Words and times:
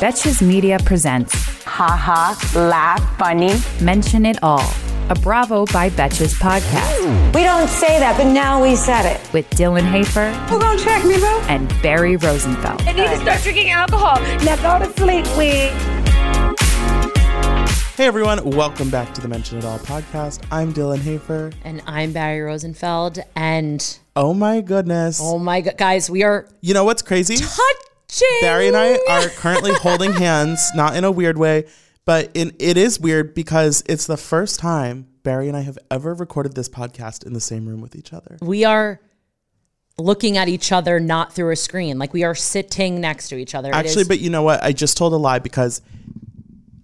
Betches 0.00 0.42
Media 0.46 0.78
presents 0.84 1.32
Ha 1.64 1.86
Ha, 1.88 2.52
laugh, 2.54 3.18
funny. 3.18 3.52
Mention 3.84 4.26
It 4.26 4.42
All, 4.42 4.64
a 5.10 5.14
Bravo 5.14 5.64
by 5.66 5.90
Betches 5.90 6.34
podcast 6.40 7.34
We 7.34 7.42
don't 7.42 7.68
say 7.68 7.98
that, 7.98 8.16
but 8.16 8.30
now 8.32 8.62
we 8.62 8.76
said 8.76 9.06
it. 9.06 9.32
with 9.32 9.48
Dylan 9.50 9.88
Hafer 9.90 10.30
Who 10.48 10.58
gonna 10.58 10.78
check 10.78 11.04
me, 11.04 11.18
bro? 11.18 11.40
and 11.48 11.68
Barry 11.82 12.16
Rosenfeld. 12.16 12.82
I 12.82 12.92
need 12.92 13.08
to 13.08 13.18
start 13.20 13.42
drinking 13.42 13.70
alcohol. 13.70 14.20
Now 14.44 14.56
go 14.78 14.84
to 14.84 14.92
sleep, 14.98 15.26
we. 15.38 15.70
Hey 17.96 18.06
everyone, 18.06 18.44
welcome 18.50 18.90
back 18.90 19.14
to 19.14 19.20
the 19.20 19.28
Mention 19.28 19.58
It 19.58 19.64
All 19.64 19.78
podcast. 19.78 20.42
I'm 20.50 20.72
Dylan 20.74 20.98
Hafer. 20.98 21.52
And 21.62 21.80
I'm 21.86 22.12
Barry 22.12 22.40
Rosenfeld. 22.40 23.20
And 23.36 23.98
Oh 24.16 24.34
my 24.34 24.60
goodness. 24.60 25.20
oh 25.22 25.38
my 25.38 25.60
God, 25.60 25.76
guys, 25.78 26.10
we 26.10 26.22
are 26.24 26.48
You 26.60 26.74
know 26.74 26.84
what's 26.84 27.02
crazy? 27.02 27.36
Touching. 28.08 28.28
Barry 28.42 28.68
and 28.68 28.76
I 28.76 28.98
are 29.08 29.28
currently 29.28 29.72
holding 29.74 30.12
hands, 30.14 30.70
not 30.74 30.96
in 30.96 31.04
a 31.04 31.10
weird 31.10 31.38
way, 31.38 31.66
but 32.04 32.30
in, 32.34 32.52
it 32.58 32.76
is 32.76 33.00
weird 33.00 33.34
because 33.34 33.82
it's 33.86 34.06
the 34.06 34.16
first 34.16 34.58
time 34.60 35.06
Barry 35.22 35.48
and 35.48 35.56
I 35.56 35.62
have 35.62 35.78
ever 35.90 36.14
recorded 36.14 36.54
this 36.54 36.68
podcast 36.68 37.24
in 37.26 37.32
the 37.32 37.40
same 37.40 37.66
room 37.66 37.80
with 37.80 37.96
each 37.96 38.12
other. 38.12 38.36
We 38.42 38.64
are 38.64 39.00
looking 39.98 40.36
at 40.36 40.48
each 40.48 40.70
other 40.72 41.00
not 41.00 41.32
through 41.32 41.50
a 41.50 41.56
screen. 41.56 41.98
Like 41.98 42.12
we 42.12 42.24
are 42.24 42.34
sitting 42.34 43.00
next 43.00 43.28
to 43.28 43.36
each 43.36 43.54
other. 43.54 43.70
Actually, 43.74 44.02
is- 44.02 44.08
but 44.08 44.20
you 44.20 44.28
know 44.30 44.42
what? 44.42 44.62
I 44.62 44.72
just 44.72 44.96
told 44.96 45.12
a 45.12 45.16
lie 45.16 45.38
because 45.38 45.80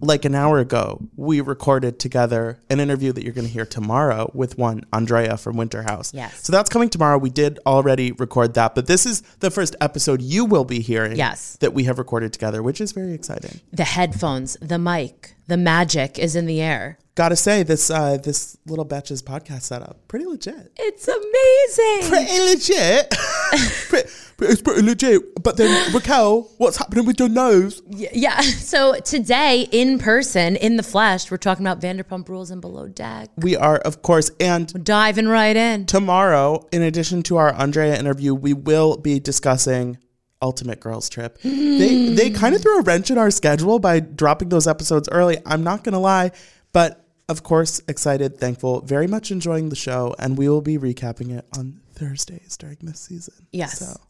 like 0.01 0.25
an 0.25 0.35
hour 0.35 0.59
ago, 0.59 1.01
we 1.17 1.41
recorded 1.41 1.99
together 1.99 2.59
an 2.71 2.81
interview 2.81 3.13
that 3.13 3.23
you're 3.23 3.33
going 3.35 3.47
to 3.47 3.53
hear 3.53 3.67
tomorrow 3.67 4.31
with 4.35 4.57
one 4.59 4.85
Andrea 4.93 5.37
from 5.37 5.57
Winter 5.57 5.83
House. 5.83 6.13
Yes. 6.15 6.43
So 6.45 6.53
that's 6.53 6.71
coming 6.71 6.89
tomorrow. 6.89 7.19
We 7.19 7.31
did 7.31 7.59
already 7.67 8.13
record 8.13 8.55
that, 8.55 8.75
but 8.75 8.87
this 8.87 9.05
is 9.07 9.21
the 9.41 9.51
first 9.51 9.77
episode 9.81 10.23
you 10.23 10.45
will 10.45 10.65
be 10.65 10.81
hearing. 10.81 11.17
Yes. 11.17 11.57
That 11.61 11.75
we 11.75 11.85
have 11.85 11.99
recorded 11.99 12.33
together, 12.33 12.63
which 12.63 12.81
is 12.81 12.93
very 12.93 13.13
exciting. 13.13 13.61
the 13.73 13.85
headphones, 13.85 14.57
the 14.61 14.79
mic, 14.79 15.35
the 15.47 15.57
magic 15.57 16.19
is 16.19 16.37
in 16.37 16.47
the 16.47 16.61
air. 16.61 16.99
Gotta 17.17 17.37
say, 17.37 17.63
this 17.65 17.91
uh, 17.91 18.17
this 18.17 18.57
little 18.67 18.87
Betches 18.87 19.23
podcast 19.23 19.63
setup 19.63 20.09
pretty 20.09 20.25
legit. 20.27 20.73
It's 20.79 21.07
amazing. 21.07 22.09
Pretty 22.09 22.41
legit. 22.41 23.11
pretty, 23.89 24.09
it's 24.43 24.63
pretty 24.63 24.83
legit. 24.83 25.43
But 25.43 25.57
then 25.59 25.93
Raquel, 25.95 26.51
what's 26.59 26.77
happening 26.79 27.05
with 27.05 27.19
your 27.21 27.29
nose? 27.29 27.83
yeah. 27.89 28.41
So 28.71 28.95
today, 29.01 29.67
in 29.73 29.99
person, 29.99 30.55
in 30.57 30.77
the 30.77 30.83
flesh, 30.85 31.31
we're 31.31 31.37
talking 31.37 31.67
about 31.67 31.81
Vanderpump 31.81 32.29
Rules 32.29 32.51
and 32.51 32.61
Below 32.61 32.89
Deck. 32.89 33.29
We 33.37 33.57
are, 33.57 33.79
of 33.79 34.01
course, 34.03 34.31
and 34.39 34.73
Diving 34.85 35.27
right 35.27 35.57
in. 35.57 35.87
tomorrow, 35.87 36.67
in 36.73 36.83
addition 36.83 37.23
to 37.25 37.37
our 37.37 37.53
Andrea 37.53 37.99
interview, 37.99 38.33
we 38.35 38.55
will 38.55 38.97
be 38.97 39.19
discussing 39.19 39.99
Ultimate 40.43 40.81
Girls 40.81 41.09
Trip. 41.09 41.39
They 41.43 42.09
hmm. 42.09 42.15
they 42.15 42.31
kind 42.31 42.55
of 42.55 42.63
threw 42.63 42.79
a 42.79 42.83
wrench 42.83 43.11
in 43.11 43.19
our 43.19 43.31
schedule 43.31 43.79
by 43.79 44.01
dropping 44.01 44.49
those 44.49 44.67
episodes 44.67 45.09
early. 45.11 45.39
I'm 45.47 45.63
not 45.63 45.85
gonna 45.85 46.01
lie, 46.01 46.33
but 46.73 47.05
of 47.29 47.43
course, 47.45 47.81
excited, 47.87 48.39
thankful, 48.39 48.81
very 48.81 49.07
much 49.07 49.31
enjoying 49.31 49.69
the 49.69 49.77
show, 49.77 50.15
and 50.19 50.37
we 50.37 50.49
will 50.49 50.63
be 50.63 50.79
recapping 50.79 51.31
it 51.37 51.47
on 51.57 51.81
Thursdays 51.95 52.57
during 52.57 52.79
this 52.83 53.01
season. 53.01 53.47
Yes. 53.53 53.79
So 53.79 54.01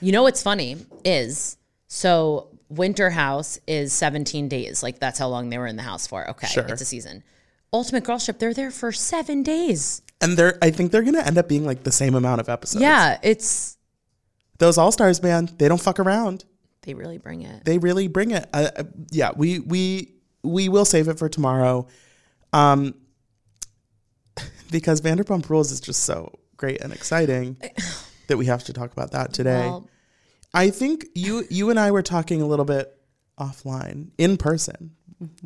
You 0.00 0.12
know 0.12 0.22
what's 0.22 0.42
funny 0.42 0.78
is 1.04 1.58
so 1.88 2.48
Winter 2.70 3.10
House 3.10 3.58
is 3.66 3.92
17 3.92 4.48
days. 4.48 4.82
Like 4.82 4.98
that's 4.98 5.18
how 5.18 5.28
long 5.28 5.50
they 5.50 5.58
were 5.58 5.66
in 5.66 5.76
the 5.76 5.82
house 5.82 6.06
for. 6.06 6.28
Okay. 6.30 6.46
Sure. 6.46 6.64
It's 6.64 6.80
a 6.80 6.86
season. 6.86 7.22
Ultimate 7.72 8.04
Girl 8.04 8.18
Trip, 8.18 8.38
they're 8.38 8.54
there 8.54 8.70
for 8.70 8.92
seven 8.92 9.42
days. 9.42 10.02
and 10.20 10.36
they're 10.36 10.58
I 10.62 10.70
think 10.70 10.90
they're 10.92 11.02
gonna 11.02 11.20
end 11.20 11.38
up 11.38 11.48
being 11.48 11.66
like 11.66 11.82
the 11.82 11.92
same 11.92 12.14
amount 12.14 12.40
of 12.40 12.48
episodes. 12.48 12.82
Yeah, 12.82 13.18
it's 13.22 13.76
Those 14.60 14.76
all 14.76 14.92
stars, 14.92 15.22
man, 15.22 15.48
they 15.58 15.68
don't 15.68 15.80
fuck 15.80 15.98
around. 15.98 16.44
they 16.82 16.92
really 16.92 17.16
bring 17.16 17.42
it. 17.42 17.64
they 17.64 17.78
really 17.78 18.08
bring 18.08 18.30
it. 18.30 18.48
Uh, 18.52 18.68
uh, 18.76 18.82
yeah, 19.10 19.30
we 19.34 19.58
we 19.58 20.12
we 20.44 20.68
will 20.68 20.84
save 20.84 21.08
it 21.08 21.18
for 21.18 21.30
tomorrow, 21.30 21.88
um, 22.52 22.94
because 24.70 25.00
Vanderpump 25.00 25.48
Rules 25.48 25.72
is 25.72 25.80
just 25.80 26.04
so 26.04 26.38
great 26.58 26.82
and 26.82 26.92
exciting 26.92 27.56
that 28.28 28.36
we 28.36 28.46
have 28.46 28.62
to 28.64 28.74
talk 28.74 28.92
about 28.92 29.12
that 29.12 29.32
today. 29.32 29.60
Well, 29.66 29.88
I 30.52 30.68
think 30.68 31.06
you 31.14 31.44
you 31.48 31.70
and 31.70 31.80
I 31.80 31.90
were 31.90 32.02
talking 32.02 32.42
a 32.42 32.46
little 32.46 32.66
bit 32.66 32.94
offline 33.38 34.10
in 34.18 34.36
person. 34.36 34.90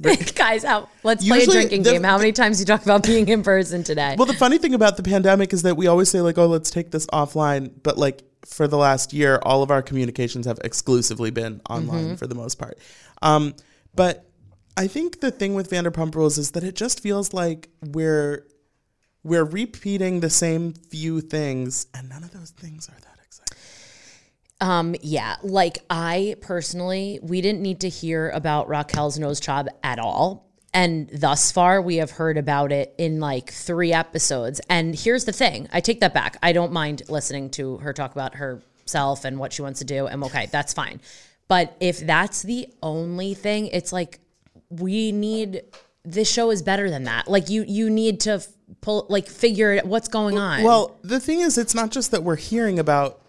guys, 0.35 0.65
how, 0.65 0.89
let's 1.03 1.27
play 1.27 1.43
a 1.43 1.47
drinking 1.47 1.83
the- 1.85 1.93
game. 1.93 2.03
How 2.03 2.19
many 2.19 2.33
times 2.33 2.59
you 2.59 2.67
talk 2.67 2.83
about 2.83 3.05
being 3.05 3.29
in 3.29 3.43
person 3.43 3.85
today? 3.85 4.15
Well, 4.19 4.27
the 4.27 4.35
funny 4.35 4.59
thing 4.59 4.75
about 4.75 4.97
the 4.97 5.03
pandemic 5.03 5.53
is 5.53 5.63
that 5.63 5.77
we 5.77 5.87
always 5.87 6.09
say 6.09 6.21
like, 6.21 6.39
"Oh, 6.39 6.47
let's 6.47 6.71
take 6.71 6.91
this 6.91 7.07
offline," 7.07 7.73
but 7.83 7.99
like 7.99 8.23
for 8.47 8.67
the 8.69 8.77
last 8.77 9.13
year, 9.13 9.39
all 9.43 9.63
of 9.63 9.71
our 9.71 9.83
communications 9.83 10.47
have 10.47 10.59
exclusively 10.65 11.31
been 11.31 11.61
online 11.69 12.17
for 12.17 12.27
the 12.27 12.35
most 12.35 12.59
part. 12.59 12.79
Um, 13.23 13.55
but 13.95 14.29
I 14.77 14.87
think 14.87 15.21
the 15.21 15.31
thing 15.31 15.55
with 15.55 15.71
Vanderpump 15.71 16.15
Rules 16.15 16.39
is 16.39 16.53
that 16.53 16.65
it 16.65 16.75
just 16.75 17.01
feels 17.01 17.33
like 17.33 17.69
we're 17.83 18.47
we're 19.23 19.45
repeating 19.45 20.21
the 20.21 20.31
same 20.31 20.75
few 20.75 21.21
things, 21.21 21.87
and 21.95 22.09
none 22.09 22.23
of 22.23 22.33
those 22.33 22.51
things 22.51 22.89
are 22.89 23.01
that 23.01 23.19
exciting. 23.25 23.59
Um, 24.61 24.95
yeah, 25.01 25.37
like 25.43 25.79
I 25.89 26.37
personally, 26.41 27.21
we 27.23 27.41
didn't 27.41 27.63
need 27.63 27.81
to 27.81 27.89
hear 27.89 28.31
about 28.31 28.69
Raquel's 28.69 29.19
nose 29.19 29.41
job 29.41 29.69
at 29.83 29.99
all. 29.99 30.51
And 30.75 31.09
thus 31.09 31.53
far, 31.53 31.81
we 31.81 31.97
have 31.97 32.11
heard 32.11 32.37
about 32.37 32.73
it 32.73 32.93
in 32.99 33.21
like 33.21 33.51
three 33.53 33.93
episodes. 33.93 34.61
And 34.69 34.95
here's 34.95 35.25
the 35.25 35.33
thing 35.33 35.69
I 35.73 35.81
take 35.81 36.01
that 36.01 36.13
back. 36.13 36.37
I 36.43 36.53
don't 36.53 36.73
mind 36.73 37.03
listening 37.09 37.51
to 37.51 37.79
her 37.79 37.93
talk 37.93 38.13
about 38.13 38.35
herself 38.35 39.25
and 39.25 39.39
what 39.39 39.53
she 39.53 39.63
wants 39.63 39.79
to 39.79 39.85
do. 39.85 40.09
And 40.09 40.25
okay, 40.25 40.47
that's 40.51 40.75
fine. 40.75 41.01
But 41.47 41.77
if 41.79 42.01
that's 42.01 42.43
the 42.43 42.67
only 42.83 43.35
thing, 43.35 43.69
it's 43.69 43.93
like 43.93 44.19
we 44.69 45.13
need 45.13 45.63
this 46.05 46.31
show 46.31 46.51
is 46.51 46.61
better 46.61 46.91
than 46.91 47.05
that. 47.05 47.29
Like 47.29 47.49
you, 47.49 47.65
you 47.67 47.89
need 47.89 48.21
to 48.21 48.33
f- 48.33 48.49
pull, 48.81 49.07
like 49.09 49.29
figure 49.29 49.73
it, 49.73 49.87
what's 49.87 50.09
going 50.09 50.39
on. 50.39 50.65
Well, 50.65 50.99
the 51.03 51.21
thing 51.21 51.41
is, 51.41 51.57
it's 51.57 51.75
not 51.75 51.91
just 51.93 52.11
that 52.11 52.25
we're 52.25 52.37
hearing 52.37 52.81
about 52.81 53.23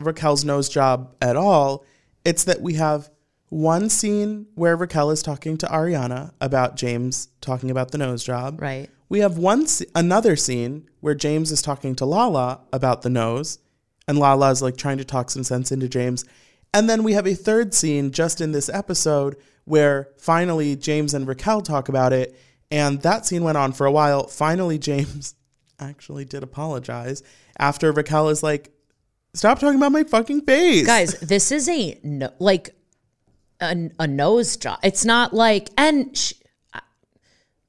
Raquel's 0.00 0.44
nose 0.44 0.68
job 0.68 1.14
at 1.20 1.36
all. 1.36 1.84
It's 2.24 2.44
that 2.44 2.62
we 2.62 2.74
have 2.74 3.10
one 3.48 3.88
scene 3.88 4.46
where 4.54 4.76
Raquel 4.76 5.10
is 5.10 5.22
talking 5.22 5.56
to 5.58 5.66
Ariana 5.66 6.32
about 6.40 6.76
James 6.76 7.28
talking 7.40 7.70
about 7.70 7.90
the 7.90 7.98
nose 7.98 8.24
job. 8.24 8.60
Right. 8.60 8.90
We 9.08 9.20
have 9.20 9.38
one 9.38 9.66
another 9.94 10.34
scene 10.34 10.88
where 11.00 11.14
James 11.14 11.52
is 11.52 11.62
talking 11.62 11.94
to 11.96 12.04
Lala 12.04 12.60
about 12.72 13.02
the 13.02 13.10
nose, 13.10 13.60
and 14.08 14.18
Lala 14.18 14.50
is 14.50 14.62
like 14.62 14.76
trying 14.76 14.98
to 14.98 15.04
talk 15.04 15.30
some 15.30 15.44
sense 15.44 15.70
into 15.70 15.88
James. 15.88 16.24
And 16.74 16.90
then 16.90 17.04
we 17.04 17.12
have 17.12 17.26
a 17.26 17.34
third 17.34 17.72
scene 17.72 18.10
just 18.10 18.40
in 18.40 18.52
this 18.52 18.68
episode 18.68 19.36
where 19.64 20.08
finally 20.18 20.74
James 20.74 21.14
and 21.14 21.26
Raquel 21.26 21.60
talk 21.60 21.88
about 21.88 22.12
it, 22.12 22.36
and 22.70 23.00
that 23.02 23.26
scene 23.26 23.44
went 23.44 23.58
on 23.58 23.72
for 23.72 23.86
a 23.86 23.92
while. 23.92 24.26
Finally, 24.26 24.78
James 24.78 25.36
actually 25.78 26.24
did 26.24 26.42
apologize 26.42 27.22
after 27.58 27.92
Raquel 27.92 28.28
is 28.28 28.42
like, 28.42 28.72
"Stop 29.34 29.60
talking 29.60 29.78
about 29.78 29.92
my 29.92 30.02
fucking 30.02 30.40
face, 30.42 30.84
guys 30.84 31.14
this 31.20 31.52
is 31.52 31.68
a 31.68 31.98
no, 32.02 32.32
like 32.40 32.74
a, 33.60 33.90
a 34.00 34.06
nose 34.06 34.56
job 34.56 34.78
it's 34.82 35.04
not 35.04 35.32
like 35.32 35.68
and 35.78 36.16
sh- 36.16 36.32
I- 36.74 36.80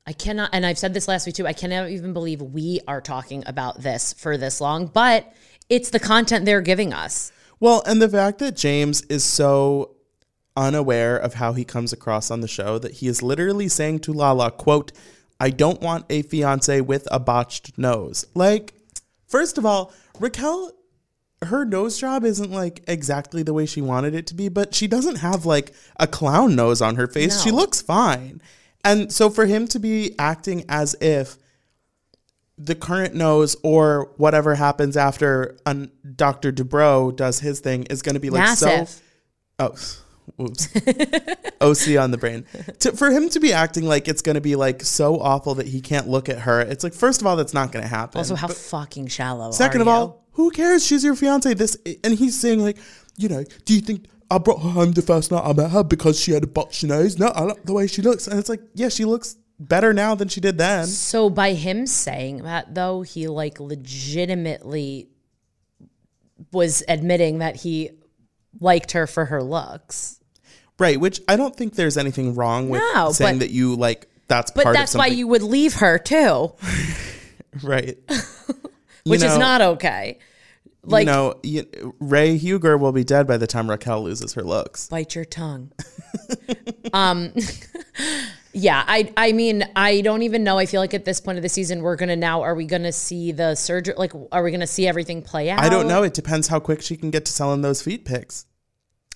i 0.07 0.13
cannot 0.13 0.50
and 0.53 0.65
i've 0.65 0.77
said 0.77 0.94
this 0.94 1.07
last 1.07 1.25
week 1.25 1.35
too 1.35 1.47
i 1.47 1.53
cannot 1.53 1.89
even 1.89 2.13
believe 2.13 2.41
we 2.41 2.79
are 2.88 3.01
talking 3.01 3.44
about 3.47 3.81
this 3.81 4.13
for 4.13 4.38
this 4.38 4.59
long 4.61 4.88
but 4.88 5.31
it's 5.69 5.89
the 5.89 6.00
content 6.00 6.45
they're 6.45 6.61
giving 6.61 6.94
us 6.94 7.31
Well, 7.59 7.81
and 7.85 8.01
the 8.01 8.07
fact 8.09 8.39
that 8.39 8.56
James 8.56 9.01
is 9.09 9.23
so 9.23 9.95
unaware 10.56 11.17
of 11.17 11.35
how 11.35 11.53
he 11.53 11.63
comes 11.65 11.91
across 11.94 12.31
on 12.31 12.41
the 12.41 12.47
show 12.47 12.79
that 12.79 12.94
he 12.94 13.07
is 13.07 13.21
literally 13.21 13.67
saying 13.67 14.00
to 14.00 14.13
Lala, 14.13 14.51
quote, 14.51 14.91
I 15.39 15.50
don't 15.50 15.81
want 15.81 16.06
a 16.09 16.21
fiance 16.23 16.81
with 16.81 17.07
a 17.11 17.19
botched 17.19 17.77
nose. 17.77 18.25
Like, 18.33 18.73
first 19.27 19.57
of 19.57 19.65
all, 19.65 19.91
Raquel, 20.19 20.71
her 21.43 21.65
nose 21.65 21.99
job 21.99 22.23
isn't 22.23 22.51
like 22.51 22.83
exactly 22.87 23.43
the 23.43 23.53
way 23.53 23.65
she 23.65 23.81
wanted 23.81 24.15
it 24.15 24.25
to 24.27 24.33
be, 24.33 24.49
but 24.49 24.73
she 24.73 24.87
doesn't 24.87 25.17
have 25.17 25.45
like 25.45 25.73
a 25.99 26.07
clown 26.07 26.55
nose 26.55 26.81
on 26.81 26.95
her 26.95 27.07
face. 27.07 27.41
She 27.41 27.51
looks 27.51 27.81
fine. 27.81 28.41
And 28.83 29.11
so 29.11 29.29
for 29.29 29.45
him 29.45 29.67
to 29.69 29.79
be 29.79 30.15
acting 30.17 30.65
as 30.69 30.95
if 31.01 31.37
the 32.57 32.73
current 32.73 33.13
nose 33.13 33.55
or 33.63 34.11
whatever 34.17 34.55
happens 34.55 34.97
after 34.97 35.57
un- 35.65 35.91
Dr. 36.15 36.51
Dubrow 36.51 37.15
does 37.15 37.39
his 37.39 37.59
thing 37.59 37.83
is 37.83 38.01
going 38.01 38.15
to 38.15 38.19
be 38.19 38.31
like 38.31 38.57
so 38.57 38.87
Oh, 39.59 39.73
oops. 40.39 40.67
OC 41.61 41.97
on 41.99 42.11
the 42.11 42.17
brain. 42.19 42.45
To, 42.79 42.91
for 42.91 43.09
him 43.11 43.29
to 43.29 43.39
be 43.39 43.53
acting 43.53 43.85
like 43.85 44.07
it's 44.07 44.21
going 44.21 44.35
to 44.35 44.41
be 44.41 44.55
like 44.55 44.83
so 44.83 45.19
awful 45.19 45.55
that 45.55 45.67
he 45.67 45.81
can't 45.81 46.07
look 46.07 46.29
at 46.29 46.39
her, 46.39 46.61
it's 46.61 46.83
like 46.83 46.93
first 46.93 47.21
of 47.21 47.27
all 47.27 47.35
that's 47.35 47.53
not 47.53 47.71
going 47.71 47.83
to 47.83 47.89
happen. 47.89 48.17
Also, 48.19 48.35
how 48.35 48.47
fucking 48.47 49.07
shallow. 49.07 49.51
Second 49.51 49.81
of 49.81 49.87
you? 49.87 49.93
all, 49.93 50.23
who 50.37 50.51
cares? 50.51 50.85
She's 50.85 51.03
your 51.03 51.15
fiance. 51.15 51.53
This 51.55 51.75
and 52.03 52.13
he's 52.13 52.39
saying 52.39 52.59
like, 52.61 52.77
you 53.17 53.27
know, 53.27 53.43
do 53.65 53.73
you 53.73 53.81
think 53.81 54.05
I 54.31 54.37
brought 54.37 54.61
her 54.61 54.69
home 54.69 54.91
the 54.93 55.01
first 55.01 55.31
night 55.31 55.43
I 55.43 55.51
met 55.53 55.71
her 55.71 55.83
because 55.83 56.19
she 56.19 56.31
had 56.31 56.43
a 56.43 56.47
botched 56.47 56.83
nose? 56.83 57.17
No, 57.17 57.27
I 57.27 57.41
like 57.41 57.63
the 57.63 57.73
way 57.73 57.87
she 57.87 58.01
looks, 58.01 58.27
and 58.27 58.39
it's 58.39 58.47
like, 58.47 58.61
yeah, 58.75 58.89
she 58.89 59.03
looks 59.03 59.35
better 59.59 59.93
now 59.93 60.13
than 60.13 60.27
she 60.27 60.39
did 60.39 60.59
then. 60.59 60.85
So 60.85 61.29
by 61.31 61.53
him 61.53 61.87
saying 61.87 62.43
that 62.43 62.75
though, 62.75 63.01
he 63.01 63.27
like 63.27 63.59
legitimately 63.59 65.09
was 66.51 66.83
admitting 66.87 67.39
that 67.39 67.55
he 67.57 67.89
liked 68.59 68.91
her 68.91 69.07
for 69.07 69.25
her 69.25 69.41
looks. 69.41 70.19
Right, 70.77 70.99
which 70.99 71.19
I 71.27 71.35
don't 71.35 71.55
think 71.55 71.73
there's 71.73 71.97
anything 71.97 72.35
wrong 72.35 72.69
with 72.69 72.81
No, 72.93 73.11
saying 73.11 73.35
but- 73.35 73.39
that 73.39 73.51
you 73.51 73.75
like. 73.75 74.07
That's 74.27 74.51
But 74.51 74.73
that's 74.73 74.93
why 74.93 75.07
you 75.07 75.25
would 75.27 75.41
leave 75.41 75.75
her 75.75 75.97
too, 75.97 76.51
right, 77.63 77.97
Which 79.09 79.24
is 79.24 79.38
not 79.38 79.62
okay. 79.62 80.19
Like 80.83 81.06
you 81.06 81.13
know, 81.13 81.39
you, 81.44 81.95
Ray 82.00 82.38
Huger 82.38 82.77
will 82.77 82.94
be 82.94 83.04
dead 83.04 83.27
by 83.27 83.38
the 83.38 83.48
time 83.48 83.69
Raquel 83.69 84.04
loses 84.04 84.33
her 84.33 84.42
looks. 84.42 84.88
bite 84.88 85.15
your 85.15 85.25
tongue. 85.25 85.71
um 86.94 87.33
yeah, 88.54 88.83
I 88.88 89.12
I 89.18 89.33
mean, 89.33 89.65
I 89.75 90.01
don't 90.01 90.21
even 90.21 90.44
know. 90.44 90.57
I 90.57 90.65
feel 90.65 90.80
like 90.80 90.94
at 90.94 91.04
this 91.04 91.19
point 91.19 91.38
of 91.38 91.42
the 91.42 91.50
season 91.50 91.81
we're 91.81 91.98
going 91.98 92.09
to 92.09 92.15
now 92.15 92.42
are 92.42 92.56
we 92.56 92.65
going 92.65 92.83
to 92.83 92.94
see 92.94 93.33
the 93.33 93.56
surgery 93.56 93.95
like 93.98 94.13
are 94.31 94.44
we 94.44 94.50
going 94.50 94.62
to 94.62 94.68
see 94.68 94.88
everything 94.88 95.21
play 95.21 95.50
out? 95.50 95.59
I 95.59 95.68
don't 95.68 95.88
know. 95.88 96.04
It 96.04 96.13
depends 96.13 96.48
how 96.48 96.59
quick 96.59 96.81
she 96.81 96.95
can 96.95 97.12
get 97.12 97.25
to 97.25 97.31
selling 97.33 97.62
those 97.62 97.81
feet 97.81 98.06
pics. 98.06 98.45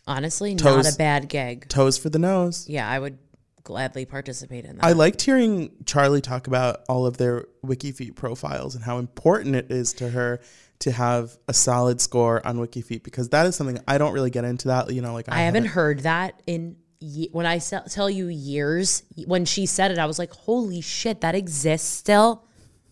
Honestly, 0.08 0.56
Toes. 0.56 0.86
not 0.86 0.94
a 0.94 0.98
bad 0.98 1.30
gig. 1.30 1.70
Toes 1.70 1.98
for 1.98 2.10
the 2.10 2.20
nose. 2.20 2.68
Yeah, 2.68 2.90
I 2.90 3.00
would 3.00 3.18
gladly 3.63 4.06
participate 4.06 4.66
in 4.66 4.78
that. 4.78 4.86
I 4.86 4.92
liked 4.94 5.22
hearing 5.22 5.72
Charlie 5.86 6.22
talk 6.22 6.48
about 6.48 6.81
all 6.90 7.06
of 7.06 7.18
their 7.18 7.46
WikiFeet 7.66 8.16
profiles 8.16 8.75
and 8.75 8.84
how 8.84 8.98
important 8.98 9.56
it 9.56 9.72
is 9.72 9.94
to 9.94 10.10
her 10.10 10.40
to 10.80 10.92
have 10.92 11.38
a 11.48 11.54
solid 11.54 12.02
score 12.02 12.46
on 12.46 12.58
WikiFeet 12.58 13.04
because 13.04 13.30
that 13.30 13.46
is 13.46 13.56
something 13.56 13.78
I 13.88 13.98
don't 13.98 14.13
really 14.13 14.31
get 14.31 14.46
into 14.46 14.69
that. 14.69 14.92
You 14.92 15.02
know, 15.02 15.13
like 15.13 15.30
I 15.30 15.42
haven't 15.42 15.66
heard 15.66 16.00
that 16.02 16.42
in 16.48 16.78
ye- 17.00 17.30
when 17.31 17.46
I 17.46 17.60
se- 17.60 17.84
tell 17.90 18.10
you 18.10 18.28
years. 18.28 19.04
When 19.28 19.46
she 19.46 19.66
said 19.68 19.92
it, 19.92 19.98
I 20.00 20.06
was 20.07 20.18
like, 20.18 20.31
"Holy 20.31 20.81
shit, 20.81 21.22
that 21.22 21.36
exists 21.36 21.88
still!" 21.88 22.46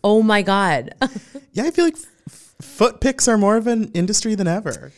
Oh 0.03 0.21
my 0.21 0.41
god. 0.41 0.93
Yeah, 1.51 1.63
I 1.63 1.71
feel 1.71 1.85
like 1.85 1.97
f- 2.27 2.55
foot 2.61 3.01
pics 3.01 3.27
are 3.27 3.37
more 3.37 3.57
of 3.57 3.65
an 3.65 3.91
industry 3.93 4.35
than 4.35 4.47
ever. 4.47 4.91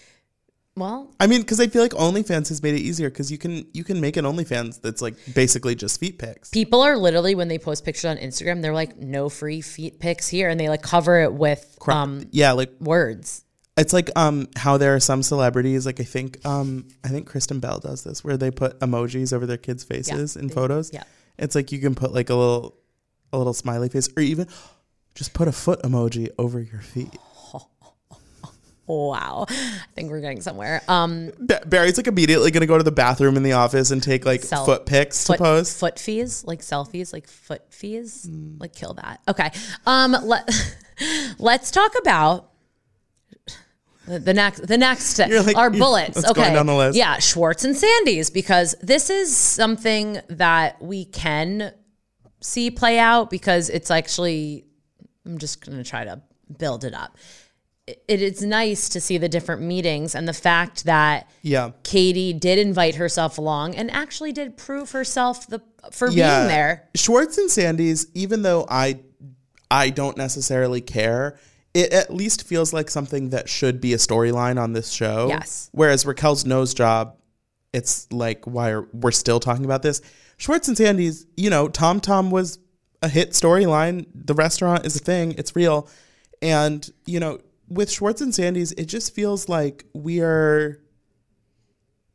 Well, 0.75 1.13
I 1.19 1.27
mean, 1.27 1.41
because 1.41 1.59
I 1.59 1.67
feel 1.67 1.81
like 1.81 1.91
OnlyFans 1.91 2.47
has 2.47 2.63
made 2.63 2.75
it 2.75 2.79
easier 2.79 3.09
because 3.09 3.29
you 3.31 3.37
can 3.37 3.65
you 3.73 3.83
can 3.83 3.99
make 3.99 4.15
an 4.15 4.23
OnlyFans 4.25 4.81
that's 4.81 5.01
like 5.01 5.15
basically 5.33 5.75
just 5.75 5.99
feet 5.99 6.17
pics. 6.17 6.49
people 6.49 6.81
are 6.81 6.97
literally 6.97 7.35
when 7.35 7.49
they 7.49 7.59
post 7.59 7.83
pictures 7.83 8.05
on 8.05 8.17
Instagram, 8.17 8.61
they're 8.61 8.73
like, 8.73 8.97
"No 8.97 9.27
free 9.27 9.59
feet 9.61 9.99
pics 9.99 10.29
here," 10.29 10.49
and 10.49 10.59
they 10.59 10.69
like 10.69 10.81
cover 10.81 11.19
it 11.19 11.33
with 11.33 11.77
um 11.87 12.25
yeah, 12.31 12.53
like 12.53 12.71
words. 12.79 13.43
It's 13.77 13.91
like 13.91 14.09
um 14.15 14.47
how 14.55 14.77
there 14.77 14.95
are 14.95 14.99
some 14.99 15.23
celebrities 15.23 15.85
like 15.85 15.99
I 15.99 16.03
think 16.03 16.45
um 16.45 16.87
I 17.03 17.09
think 17.09 17.27
Kristen 17.27 17.59
Bell 17.59 17.79
does 17.79 18.03
this 18.03 18.23
where 18.23 18.37
they 18.37 18.51
put 18.51 18.79
emojis 18.79 19.33
over 19.33 19.45
their 19.45 19.57
kids' 19.57 19.83
faces 19.83 20.37
in 20.37 20.49
photos. 20.49 20.91
yeah. 20.93 21.03
It's 21.37 21.55
like 21.55 21.71
you 21.71 21.79
can 21.79 21.95
put 21.95 22.13
like 22.13 22.29
a 22.29 22.35
little 22.35 22.77
a 23.33 23.37
little 23.37 23.53
smiley 23.53 23.89
face 23.89 24.09
or 24.15 24.23
even 24.23 24.47
just 25.15 25.33
put 25.33 25.47
a 25.47 25.51
foot 25.51 25.81
emoji 25.83 26.29
over 26.37 26.61
your 26.61 26.81
feet. 26.81 27.17
Wow, 28.91 29.45
I 29.49 29.53
think 29.95 30.11
we're 30.11 30.19
getting 30.19 30.41
somewhere. 30.41 30.81
Um, 30.89 31.31
Ba- 31.39 31.61
Barry's 31.65 31.95
like 31.95 32.07
immediately 32.07 32.51
gonna 32.51 32.65
go 32.65 32.77
to 32.77 32.83
the 32.83 32.91
bathroom 32.91 33.37
in 33.37 33.43
the 33.43 33.53
office 33.53 33.89
and 33.91 34.03
take 34.03 34.25
like 34.25 34.41
Self- 34.43 34.65
foot 34.65 34.85
pics 34.85 35.25
foot, 35.25 35.37
to 35.37 35.43
post. 35.43 35.79
foot 35.79 35.97
fees, 35.97 36.43
like 36.43 36.59
selfies, 36.59 37.13
like 37.13 37.27
foot 37.27 37.63
fees, 37.69 38.27
like 38.59 38.73
kill 38.75 38.93
that. 38.95 39.21
Okay. 39.29 39.49
Um, 39.85 40.11
let 40.23 40.49
let's 41.39 41.71
talk 41.71 41.93
about 42.01 42.49
the, 44.07 44.19
the 44.19 44.33
next 44.33 44.67
the 44.67 44.77
next 44.77 45.19
like- 45.19 45.55
our 45.55 45.67
you're- 45.69 45.79
bullets. 45.79 46.17
let's 46.17 46.29
okay, 46.31 46.53
down 46.53 46.65
the 46.65 46.75
list. 46.75 46.97
Yeah, 46.97 47.17
Schwartz 47.19 47.63
and 47.63 47.75
Sandy's 47.77 48.29
because 48.29 48.75
this 48.81 49.09
is 49.09 49.35
something 49.35 50.19
that 50.29 50.81
we 50.81 51.05
can 51.05 51.71
see 52.41 52.71
play 52.71 52.99
out 52.99 53.29
because 53.29 53.69
it's 53.69 53.89
actually 53.91 54.65
I'm 55.25 55.37
just 55.37 55.65
gonna 55.65 55.83
try 55.83 56.03
to 56.03 56.21
build 56.57 56.83
it 56.83 56.93
up. 56.93 57.17
It, 58.07 58.21
is 58.21 58.41
nice 58.41 58.89
to 58.89 59.01
see 59.01 59.17
the 59.17 59.29
different 59.29 59.61
meetings 59.61 60.15
and 60.15 60.27
the 60.27 60.33
fact 60.33 60.85
that 60.85 61.29
Yeah. 61.41 61.71
Katie 61.83 62.33
did 62.33 62.59
invite 62.59 62.95
herself 62.95 63.37
along 63.37 63.75
and 63.75 63.89
actually 63.91 64.31
did 64.31 64.57
prove 64.57 64.91
herself 64.91 65.47
the 65.47 65.61
for 65.91 66.09
Yeah. 66.09 66.39
being 66.39 66.47
there. 66.49 66.89
Schwartz 66.95 67.37
and 67.37 67.49
Sandy's, 67.49 68.07
even 68.13 68.41
though 68.43 68.65
I 68.69 68.99
I 69.69 69.89
don't 69.89 70.17
necessarily 70.17 70.81
care, 70.81 71.37
it 71.73 71.93
at 71.93 72.13
least 72.13 72.43
feels 72.45 72.73
like 72.73 72.89
something 72.89 73.29
that 73.29 73.47
should 73.47 73.79
be 73.79 73.93
a 73.93 73.97
storyline 73.97 74.61
on 74.61 74.73
this 74.73 74.89
show. 74.91 75.27
Yes. 75.29 75.69
Whereas 75.71 76.05
Raquel's 76.05 76.45
nose 76.45 76.73
job, 76.73 77.15
it's 77.73 78.11
like 78.11 78.43
why 78.45 78.71
are, 78.71 78.85
we're 78.93 79.11
still 79.11 79.39
talking 79.39 79.63
about 79.65 79.81
this. 79.81 80.01
Schwartz 80.37 80.67
and 80.67 80.75
Sandy's, 80.77 81.25
you 81.37 81.49
know, 81.49 81.67
Tom 81.69 81.99
Tom 82.01 82.31
was 82.31 82.59
a 83.01 83.07
hit 83.09 83.31
storyline. 83.31 84.05
The 84.13 84.33
restaurant 84.33 84.85
is 84.85 84.95
a 84.95 84.99
thing. 84.99 85.33
It's 85.37 85.55
real. 85.55 85.87
And, 86.41 86.87
you 87.05 87.19
know, 87.19 87.39
with 87.71 87.89
Schwartz 87.89 88.21
and 88.21 88.35
Sandy's, 88.35 88.73
it 88.73 88.85
just 88.85 89.15
feels 89.15 89.47
like 89.47 89.85
we 89.93 90.19
are 90.21 90.79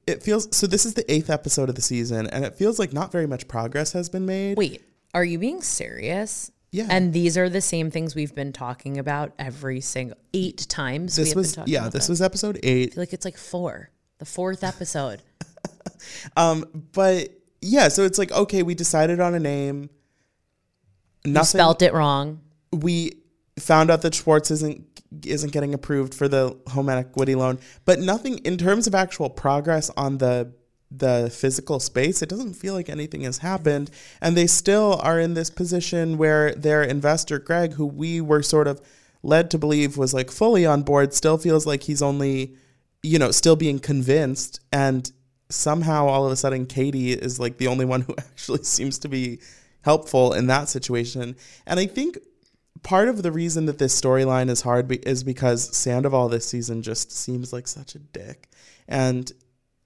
it 0.06 0.22
feels 0.22 0.54
so 0.56 0.66
this 0.66 0.86
is 0.86 0.94
the 0.94 1.10
eighth 1.12 1.30
episode 1.30 1.68
of 1.68 1.74
the 1.74 1.82
season 1.82 2.28
and 2.28 2.44
it 2.44 2.54
feels 2.54 2.78
like 2.78 2.92
not 2.92 3.10
very 3.10 3.26
much 3.26 3.48
progress 3.48 3.90
has 3.92 4.08
been 4.08 4.24
made 4.24 4.56
Wait, 4.56 4.82
are 5.14 5.24
you 5.24 5.38
being 5.38 5.62
serious? 5.62 6.52
Yeah. 6.70 6.86
And 6.90 7.12
these 7.12 7.38
are 7.38 7.48
the 7.48 7.60
same 7.62 7.90
things 7.90 8.14
we've 8.14 8.34
been 8.34 8.52
talking 8.52 8.98
about 8.98 9.32
every 9.38 9.80
single 9.80 10.16
eight 10.34 10.66
times. 10.68 11.16
we 11.16 11.22
this 11.24 11.30
have 11.30 11.36
was 11.36 11.52
been 11.52 11.62
talking 11.62 11.74
yeah 11.74 11.88
this 11.88 12.06
them. 12.06 12.12
was 12.12 12.22
episode 12.22 12.56
I 12.62 12.66
eight 12.66 12.94
feel 12.94 13.02
like 13.02 13.12
it's 13.12 13.24
like 13.24 13.38
four, 13.38 13.90
the 14.18 14.26
fourth 14.26 14.62
episode. 14.62 15.22
um 16.36 16.64
but 16.92 17.30
yeah 17.62 17.88
so 17.88 18.04
it's 18.04 18.18
like 18.18 18.30
okay 18.30 18.62
we 18.62 18.74
decided 18.74 19.18
on 19.20 19.34
a 19.34 19.40
name 19.40 19.88
you 21.24 21.42
spelt 21.44 21.82
it 21.82 21.92
wrong. 21.94 22.42
we 22.72 23.12
found 23.58 23.90
out 23.90 24.02
that 24.02 24.14
schwartz 24.14 24.50
isn't 24.50 24.95
isn't 25.24 25.52
getting 25.52 25.72
approved 25.72 26.14
for 26.14 26.28
the 26.28 26.56
home 26.68 26.88
equity 26.88 27.34
loan 27.34 27.58
but 27.84 28.00
nothing 28.00 28.38
in 28.38 28.58
terms 28.58 28.86
of 28.86 28.94
actual 28.94 29.30
progress 29.30 29.90
on 29.96 30.18
the 30.18 30.52
the 30.90 31.30
physical 31.34 31.80
space 31.80 32.22
it 32.22 32.28
doesn't 32.28 32.54
feel 32.54 32.74
like 32.74 32.88
anything 32.88 33.22
has 33.22 33.38
happened. 33.38 33.90
And 34.20 34.36
they 34.36 34.46
still 34.46 35.00
are 35.02 35.18
in 35.18 35.34
this 35.34 35.50
position 35.50 36.18
where 36.18 36.54
their 36.54 36.82
investor 36.82 37.38
greg 37.38 37.74
who 37.74 37.86
we 37.86 38.20
were 38.20 38.42
sort 38.42 38.68
of 38.68 38.80
led 39.22 39.50
to 39.50 39.58
believe 39.58 39.96
was 39.96 40.14
like 40.14 40.30
fully 40.30 40.64
on 40.64 40.82
board 40.82 41.12
still 41.12 41.38
feels 41.38 41.66
like 41.66 41.84
he's 41.84 42.02
only 42.02 42.54
you 43.02 43.18
know 43.18 43.30
still 43.30 43.56
being 43.56 43.78
convinced. 43.78 44.60
And 44.72 45.10
somehow 45.48 46.06
all 46.06 46.26
of 46.26 46.32
a 46.32 46.36
sudden 46.36 46.66
katie 46.66 47.12
is 47.12 47.40
like 47.40 47.58
the 47.58 47.68
only 47.68 47.84
one 47.84 48.02
who 48.02 48.14
actually 48.18 48.62
seems 48.62 48.98
to 49.00 49.08
be 49.08 49.40
helpful 49.82 50.32
in 50.32 50.46
that 50.46 50.68
situation. 50.68 51.36
And 51.66 51.80
i 51.80 51.86
think 51.86 52.18
part 52.86 53.08
of 53.08 53.24
the 53.24 53.32
reason 53.32 53.66
that 53.66 53.78
this 53.78 54.00
storyline 54.00 54.48
is 54.48 54.62
hard 54.62 54.86
be- 54.86 54.98
is 54.98 55.24
because 55.24 55.76
Sandoval 55.76 56.28
this 56.28 56.46
season 56.46 56.82
just 56.82 57.10
seems 57.10 57.52
like 57.52 57.66
such 57.66 57.96
a 57.96 57.98
dick, 57.98 58.48
and 58.86 59.32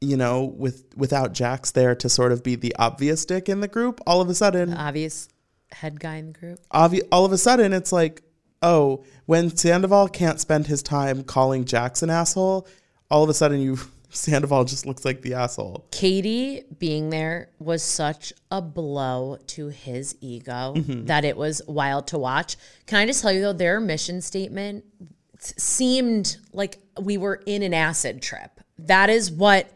you 0.02 0.18
know, 0.18 0.44
with 0.44 0.84
without 0.96 1.32
Jax 1.32 1.70
there 1.70 1.94
to 1.94 2.08
sort 2.10 2.30
of 2.30 2.42
be 2.42 2.56
the 2.56 2.76
obvious 2.78 3.24
dick 3.24 3.48
in 3.48 3.60
the 3.60 3.68
group, 3.68 4.00
all 4.06 4.20
of 4.20 4.28
a 4.28 4.34
sudden, 4.34 4.74
Obvious 4.74 5.28
head 5.72 5.98
guy 5.98 6.16
in 6.16 6.32
the 6.32 6.38
group. 6.38 6.58
obvi- 6.74 7.08
all 7.10 7.24
of 7.24 7.32
a 7.32 7.38
sudden, 7.38 7.72
it's 7.72 7.90
like, 7.90 8.22
oh, 8.60 9.02
when 9.24 9.56
Sandoval 9.56 10.08
can't 10.08 10.38
spend 10.38 10.66
his 10.66 10.82
time 10.82 11.24
calling 11.24 11.64
Jax 11.64 12.02
an 12.02 12.10
asshole, 12.10 12.68
all 13.10 13.24
of 13.24 13.30
a 13.30 13.34
sudden 13.34 13.60
you 13.60 13.78
Sandoval 14.10 14.64
just 14.64 14.86
looks 14.86 15.04
like 15.04 15.22
the 15.22 15.34
asshole. 15.34 15.86
Katie 15.90 16.64
being 16.78 17.10
there 17.10 17.50
was 17.58 17.82
such 17.82 18.32
a 18.50 18.60
blow 18.60 19.38
to 19.48 19.68
his 19.68 20.16
ego 20.20 20.74
mm-hmm. 20.76 21.06
that 21.06 21.24
it 21.24 21.36
was 21.36 21.62
wild 21.66 22.06
to 22.08 22.18
watch. 22.18 22.56
Can 22.86 22.98
I 22.98 23.06
just 23.06 23.22
tell 23.22 23.32
you 23.32 23.40
though, 23.40 23.52
their 23.52 23.80
mission 23.80 24.20
statement 24.20 24.84
seemed 25.38 26.36
like 26.52 26.78
we 27.00 27.16
were 27.16 27.40
in 27.46 27.62
an 27.62 27.72
acid 27.72 28.20
trip. 28.20 28.60
That 28.78 29.10
is 29.10 29.30
what 29.30 29.70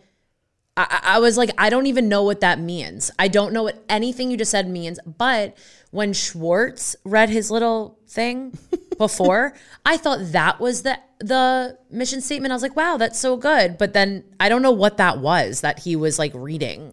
I, 0.77 1.01
I 1.03 1.19
was 1.21 1.37
like, 1.39 1.51
I 1.57 1.71
don't 1.71 1.87
even 1.87 2.09
know 2.09 2.23
what 2.25 2.41
that 2.41 2.59
means. 2.59 3.11
I 3.19 3.29
don't 3.29 3.53
know 3.53 3.63
what 3.63 3.85
anything 3.89 4.31
you 4.31 4.37
just 4.37 4.51
said 4.51 4.69
means. 4.69 4.99
But 5.07 5.57
when 5.93 6.13
Schwartz 6.13 6.97
read 7.05 7.31
his 7.31 7.51
little 7.51 7.99
thing 8.09 8.59
before, 8.99 9.55
I 9.85 9.97
thought 9.97 10.19
that 10.33 10.59
was 10.61 10.83
the 10.83 10.99
the 11.21 11.79
mission 11.91 12.21
statement. 12.21 12.51
I 12.53 12.57
was 12.57 12.63
like, 12.63 12.75
wow, 12.77 12.97
that's 12.97 13.19
so 13.21 13.37
good. 13.37 13.79
But 13.79 13.93
then 13.93 14.25
I 14.41 14.49
don't 14.49 14.63
know 14.63 14.73
what 14.73 14.97
that 14.97 15.19
was 15.19 15.61
that 15.61 15.79
he 15.79 15.95
was 15.97 16.19
like 16.19 16.33
reading. 16.35 16.93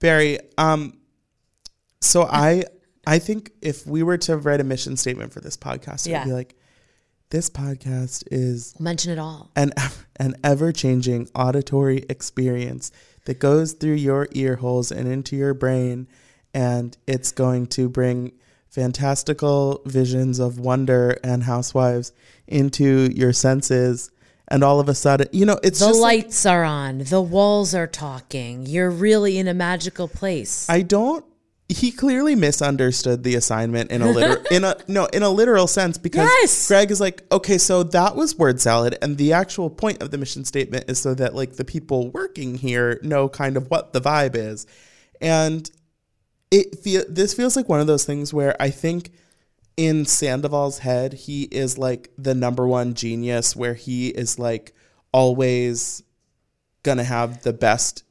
Barry, 0.00 0.38
um, 0.58 0.98
so 2.00 2.22
I 2.30 2.64
I 3.06 3.20
think 3.20 3.52
if 3.62 3.86
we 3.86 4.02
were 4.02 4.18
to 4.18 4.36
write 4.38 4.60
a 4.60 4.64
mission 4.64 4.96
statement 4.96 5.32
for 5.32 5.40
this 5.40 5.56
podcast, 5.56 6.06
it 6.06 6.10
Yeah. 6.10 6.24
would 6.24 6.30
be 6.30 6.34
like, 6.34 6.56
this 7.30 7.48
podcast 7.48 8.24
is 8.32 8.74
Mention 8.80 9.12
it 9.12 9.18
all. 9.20 9.52
an 9.54 9.72
an 10.18 10.34
ever 10.42 10.72
changing 10.72 11.28
auditory 11.34 12.04
experience 12.10 12.90
that 13.30 13.38
goes 13.38 13.74
through 13.74 13.92
your 13.94 14.26
ear 14.32 14.56
holes 14.56 14.90
and 14.90 15.06
into 15.06 15.36
your 15.36 15.54
brain, 15.54 16.08
and 16.52 16.96
it's 17.06 17.30
going 17.30 17.64
to 17.64 17.88
bring 17.88 18.32
fantastical 18.68 19.82
visions 19.84 20.40
of 20.40 20.58
wonder 20.58 21.16
and 21.22 21.44
housewives 21.44 22.10
into 22.48 23.08
your 23.14 23.32
senses. 23.32 24.10
And 24.48 24.64
all 24.64 24.80
of 24.80 24.88
a 24.88 24.96
sudden, 24.96 25.28
you 25.30 25.46
know, 25.46 25.60
it's 25.62 25.78
The 25.78 25.86
just 25.86 26.00
like- 26.00 26.24
lights 26.24 26.44
are 26.44 26.64
on. 26.64 26.98
The 27.04 27.22
walls 27.22 27.72
are 27.72 27.86
talking. 27.86 28.66
You're 28.66 28.90
really 28.90 29.38
in 29.38 29.46
a 29.46 29.54
magical 29.54 30.08
place. 30.08 30.68
I 30.68 30.82
don't. 30.82 31.24
He 31.70 31.92
clearly 31.92 32.34
misunderstood 32.34 33.22
the 33.22 33.36
assignment 33.36 33.92
in 33.92 34.02
a 34.02 34.10
literal 34.10 34.44
in 34.50 34.64
a 34.64 34.76
no 34.88 35.06
in 35.06 35.22
a 35.22 35.30
literal 35.30 35.68
sense 35.68 35.98
because 35.98 36.28
Yes! 36.40 36.66
Greg 36.66 36.90
is 36.90 37.00
like, 37.00 37.22
okay, 37.30 37.58
so 37.58 37.84
that 37.84 38.16
was 38.16 38.36
word 38.36 38.60
salad, 38.60 38.98
and 39.00 39.16
the 39.16 39.32
actual 39.32 39.70
point 39.70 40.02
of 40.02 40.10
the 40.10 40.18
mission 40.18 40.44
statement 40.44 40.90
is 40.90 40.98
so 40.98 41.14
that 41.14 41.34
like 41.34 41.54
the 41.54 41.64
people 41.64 42.10
working 42.10 42.56
here 42.56 42.98
know 43.02 43.28
kind 43.28 43.56
of 43.56 43.70
what 43.70 43.92
the 43.92 44.00
vibe 44.00 44.34
is, 44.34 44.66
and 45.20 45.70
it 46.50 46.76
feel 46.80 47.04
this 47.08 47.34
feels 47.34 47.54
like 47.54 47.68
one 47.68 47.80
of 47.80 47.86
those 47.86 48.04
things 48.04 48.34
where 48.34 48.60
I 48.60 48.70
think 48.70 49.12
in 49.76 50.04
Sandoval's 50.04 50.80
head 50.80 51.12
he 51.12 51.44
is 51.44 51.78
like 51.78 52.10
the 52.18 52.34
number 52.34 52.66
one 52.66 52.94
genius, 52.94 53.54
where 53.54 53.74
he 53.74 54.08
is 54.08 54.40
like 54.40 54.74
always 55.12 56.02
gonna 56.82 57.04
have 57.04 57.42
the 57.42 57.52
best 57.52 58.02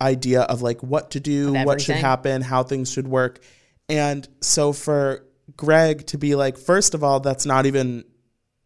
idea 0.00 0.42
of 0.42 0.62
like 0.62 0.82
what 0.82 1.12
to 1.12 1.20
do, 1.20 1.52
what 1.64 1.80
should 1.80 1.96
happen, 1.96 2.42
how 2.42 2.62
things 2.62 2.90
should 2.90 3.08
work. 3.08 3.40
And 3.88 4.28
so 4.40 4.72
for 4.72 5.24
Greg 5.56 6.06
to 6.08 6.18
be 6.18 6.34
like, 6.34 6.58
first 6.58 6.94
of 6.94 7.04
all, 7.04 7.20
that's 7.20 7.46
not 7.46 7.66
even 7.66 8.04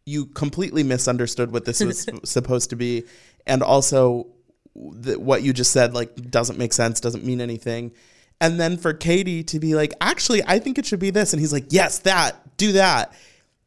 you 0.07 0.27
completely 0.27 0.83
misunderstood 0.83 1.53
what 1.53 1.65
this 1.65 1.81
was 1.83 2.07
supposed 2.25 2.71
to 2.71 2.77
be, 2.77 3.05
and 3.47 3.63
also 3.63 4.27
what 4.75 5.43
you 5.43 5.53
just 5.53 5.73
said 5.73 5.95
like 5.95 6.15
doesn't 6.31 6.59
make 6.59 6.73
sense, 6.73 7.01
doesn't 7.01 7.25
mean 7.25 7.41
anything. 7.41 7.93
And 8.41 8.59
then 8.59 8.79
for 8.79 8.95
Katie 8.95 9.45
to 9.45 9.61
be 9.61 9.75
like, 9.75 9.93
actually, 10.01 10.43
I 10.47 10.59
think 10.59 10.79
it 10.79 10.87
should 10.87 11.01
be 11.01 11.11
this, 11.11 11.33
and 11.33 11.41
he's 11.41 11.53
like, 11.53 11.67
yes, 11.69 12.01
that, 12.01 12.57
do 12.57 12.73
that. 12.73 13.13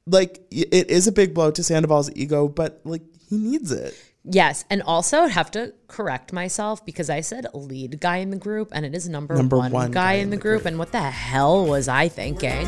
Like 0.06 0.42
it 0.52 0.90
is 0.90 1.08
a 1.08 1.12
big 1.12 1.34
blow 1.34 1.52
to 1.52 1.64
Sandoval's 1.64 2.12
ego, 2.16 2.48
but 2.48 2.82
like 2.84 3.04
he 3.30 3.38
needs 3.38 3.72
it. 3.72 3.96
Yes. 4.24 4.66
And 4.70 4.82
also, 4.84 5.22
I'd 5.22 5.32
have 5.32 5.52
to 5.52 5.74
correct 5.88 6.34
myself 6.34 6.86
because 6.86 7.10
I 7.10 7.22
said 7.22 7.48
lead 7.54 8.00
guy 8.00 8.18
in 8.18 8.30
the 8.30 8.38
group 8.38 8.70
and 8.72 8.86
it 8.86 8.96
is 8.96 9.08
number, 9.08 9.36
Number 9.36 9.58
one, 9.58 9.72
one 9.72 9.92
guy, 9.92 10.14
in 10.14 10.30
the 10.30 10.38
group. 10.38 10.66
And 10.66 10.78
what 10.80 10.92
the 10.92 11.02
hell 11.02 11.66
was 11.66 11.88
I 11.88 12.08
thinking? 12.08 12.68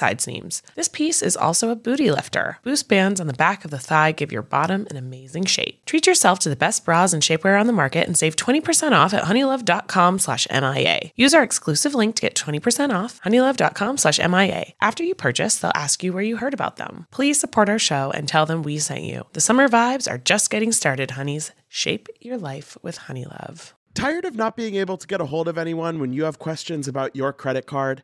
side 0.01 0.19
seams. 0.19 0.63
This 0.73 0.87
piece 0.87 1.21
is 1.21 1.37
also 1.37 1.69
a 1.69 1.75
booty 1.75 2.09
lifter. 2.09 2.57
Boost 2.63 2.89
bands 2.89 3.21
on 3.21 3.27
the 3.27 3.41
back 3.45 3.63
of 3.63 3.69
the 3.69 3.85
thigh 3.89 4.11
give 4.11 4.31
your 4.31 4.41
bottom 4.41 4.87
an 4.89 4.97
amazing 4.97 5.45
shape. 5.45 5.85
Treat 5.85 6.07
yourself 6.07 6.39
to 6.39 6.49
the 6.49 6.55
best 6.55 6.83
bras 6.85 7.13
and 7.13 7.21
shapewear 7.21 7.59
on 7.59 7.67
the 7.67 7.79
market 7.81 8.07
and 8.07 8.17
save 8.17 8.35
20% 8.35 8.93
off 8.93 9.13
at 9.13 9.25
honeylove.com 9.25 10.17
slash 10.17 10.47
MIA. 10.49 11.11
Use 11.15 11.35
our 11.35 11.43
exclusive 11.43 11.93
link 11.93 12.15
to 12.15 12.23
get 12.23 12.33
20% 12.33 12.91
off, 12.91 13.21
honeylove.com 13.21 13.97
slash 13.97 14.17
MIA. 14.17 14.65
After 14.81 15.03
you 15.03 15.13
purchase, 15.13 15.57
they'll 15.57 15.71
ask 15.75 16.03
you 16.03 16.13
where 16.13 16.23
you 16.23 16.37
heard 16.37 16.55
about 16.55 16.77
them. 16.77 17.05
Please 17.11 17.39
support 17.39 17.69
our 17.69 17.79
show 17.79 18.09
and 18.09 18.27
tell 18.27 18.47
them 18.47 18.63
we 18.63 18.79
sent 18.79 19.03
you. 19.03 19.27
The 19.33 19.41
summer 19.41 19.67
vibes 19.67 20.09
are 20.09 20.17
just 20.17 20.49
getting 20.49 20.71
started, 20.71 21.11
honeys. 21.11 21.51
Shape 21.69 22.09
your 22.19 22.39
life 22.39 22.75
with 22.81 22.97
Honeylove. 23.07 23.73
Tired 23.93 24.23
of 24.23 24.35
not 24.35 24.55
being 24.55 24.75
able 24.75 24.95
to 24.97 25.07
get 25.07 25.19
a 25.19 25.25
hold 25.25 25.49
of 25.49 25.57
anyone 25.57 25.99
when 25.99 26.13
you 26.13 26.23
have 26.23 26.39
questions 26.39 26.87
about 26.87 27.15
your 27.15 27.33
credit 27.33 27.65
card? 27.65 28.03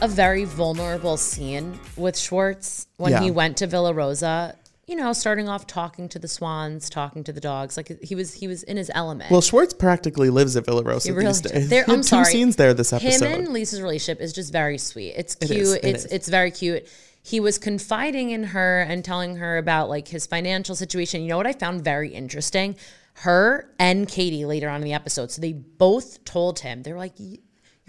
a 0.00 0.08
very 0.08 0.44
vulnerable 0.44 1.16
scene 1.16 1.78
with 1.96 2.18
Schwartz 2.18 2.86
when 2.96 3.12
Yeah. 3.12 3.22
he 3.22 3.30
went 3.30 3.56
to 3.58 3.66
Villa 3.66 3.92
Rosa. 3.92 4.56
You 4.86 4.96
know, 4.96 5.12
starting 5.12 5.48
off 5.48 5.68
talking 5.68 6.08
to 6.08 6.18
the 6.18 6.26
swans, 6.26 6.90
talking 6.90 7.22
to 7.24 7.32
the 7.32 7.40
dogs, 7.40 7.76
like 7.76 8.02
he 8.02 8.16
was 8.16 8.34
he 8.34 8.48
was 8.48 8.64
in 8.64 8.76
his 8.76 8.90
element. 8.92 9.30
Well, 9.30 9.40
Schwartz 9.40 9.72
practically 9.72 10.30
lives 10.30 10.56
at 10.56 10.64
Villa 10.66 10.82
Rosa 10.82 11.12
really 11.12 11.26
these 11.26 11.40
days. 11.42 11.68
There, 11.68 11.84
He 11.86 11.92
I'm 11.92 11.98
two 12.00 12.08
sorry. 12.08 12.24
scenes 12.24 12.56
there 12.56 12.74
this 12.74 12.92
episode. 12.92 13.24
Him 13.24 13.40
and 13.44 13.48
Lisa's 13.52 13.80
relationship 13.80 14.20
is 14.20 14.32
just 14.32 14.50
very 14.52 14.78
sweet. 14.78 15.10
It's 15.16 15.36
cute. 15.36 15.50
is, 15.52 15.72
it 15.74 15.84
it's 15.84 16.04
is. 16.06 16.12
it's 16.12 16.28
very 16.28 16.50
cute. 16.50 16.88
He 17.22 17.38
was 17.38 17.56
confiding 17.58 18.30
in 18.30 18.42
her 18.44 18.80
and 18.80 19.04
telling 19.04 19.36
her 19.36 19.58
about 19.58 19.88
like 19.88 20.08
his 20.08 20.26
financial 20.26 20.74
situation. 20.74 21.22
You 21.22 21.28
know 21.28 21.36
what 21.36 21.46
I 21.46 21.52
found 21.52 21.84
very 21.84 22.12
interesting? 22.12 22.74
Her 23.12 23.70
and 23.78 24.08
Katie 24.08 24.44
later 24.44 24.68
on 24.68 24.76
in 24.76 24.84
the 24.84 24.94
episode. 24.94 25.30
So 25.30 25.40
they 25.40 25.52
both 25.52 26.24
told 26.24 26.60
him 26.60 26.82
they 26.82 26.90
were 26.92 26.98
like, 26.98 27.12
"Y- 27.20 27.38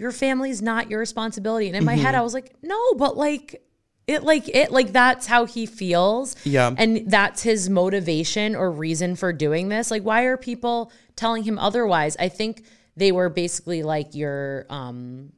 "Your 0.02 0.12
family's 0.12 0.60
not 0.60 0.90
your 0.90 0.98
responsibility." 1.00 1.68
And 1.68 1.76
in 1.76 1.84
my 1.84 1.94
Mm-hmm. 1.94 2.02
head, 2.04 2.14
I 2.14 2.20
was 2.20 2.34
like, 2.34 2.54
"No, 2.62 2.94
but 2.94 3.16
like." 3.16 3.62
It 4.08 4.24
like 4.24 4.48
it 4.48 4.72
like 4.72 4.90
that's 4.92 5.26
how 5.28 5.44
he 5.46 5.64
feels. 5.64 6.34
Yeah. 6.44 6.74
And 6.76 7.08
that's 7.08 7.40
his 7.44 7.70
motivation 7.70 8.56
or 8.56 8.68
reason 8.68 9.14
for 9.14 9.32
doing 9.32 9.68
this. 9.68 9.92
Like 9.92 10.02
why 10.02 10.22
are 10.24 10.36
people 10.36 10.90
telling 11.14 11.44
him 11.44 11.56
otherwise? 11.56 12.16
I 12.18 12.28
think 12.28 12.64
they 12.96 13.12
were 13.12 13.28
basically 13.28 13.84
like 13.84 14.16
you're 14.16 14.66
um 14.70 15.30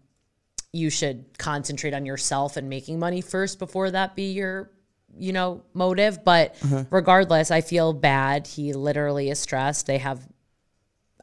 you 0.72 0.88
should 0.88 1.26
concentrate 1.38 1.92
on 1.92 2.06
yourself 2.06 2.56
and 2.56 2.70
making 2.70 2.98
money 2.98 3.20
first 3.20 3.58
before 3.58 3.90
that 3.90 4.16
be 4.16 4.32
your 4.32 4.70
you 5.18 5.34
know 5.34 5.62
motive 5.74 6.24
but 6.24 6.56
regardless 6.90 7.50
i 7.52 7.60
feel 7.60 7.92
bad 7.92 8.46
he 8.46 8.72
literally 8.72 9.28
is 9.30 9.38
stressed 9.38 9.86
they 9.86 9.98
have 9.98 10.26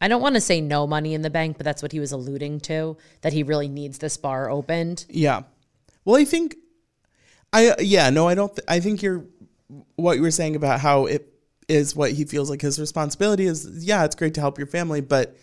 i 0.02 0.08
don't 0.08 0.22
want 0.22 0.36
to 0.36 0.42
say 0.42 0.60
no 0.60 0.86
money 0.86 1.14
in 1.14 1.22
the 1.22 1.30
bank 1.30 1.58
but 1.58 1.64
that's 1.64 1.82
what 1.82 1.92
he 1.92 2.00
was 2.00 2.12
alluding 2.12 2.60
to 2.60 2.98
that 3.22 3.32
he 3.32 3.44
really 3.44 3.70
needs 3.70 4.00
this 4.00 4.18
bar 4.18 4.50
opened 4.50 5.06
Yeah. 5.10 5.44
Well, 6.04 6.16
I 6.16 6.26
think 6.26 6.56
I 7.54 7.76
yeah, 7.80 8.10
no, 8.10 8.28
I 8.28 8.36
don't 8.36 8.56
th- 8.56 8.66
I 8.68 8.80
think 8.80 9.02
you're 9.02 9.26
what 9.96 10.18
you 10.18 10.24
were 10.24 10.32
saying 10.32 10.56
about 10.56 10.80
how 10.80 11.06
it 11.06 11.32
is 11.68 11.96
what 11.96 12.12
he 12.12 12.26
feels 12.26 12.50
like 12.50 12.62
his 12.62 12.80
responsibility 12.80 13.46
is 13.46 13.86
yeah, 13.86 14.04
it's 14.04 14.16
great 14.16 14.34
to 14.34 14.42
help 14.42 14.58
your 14.58 14.68
family, 14.68 15.02
but 15.02 15.38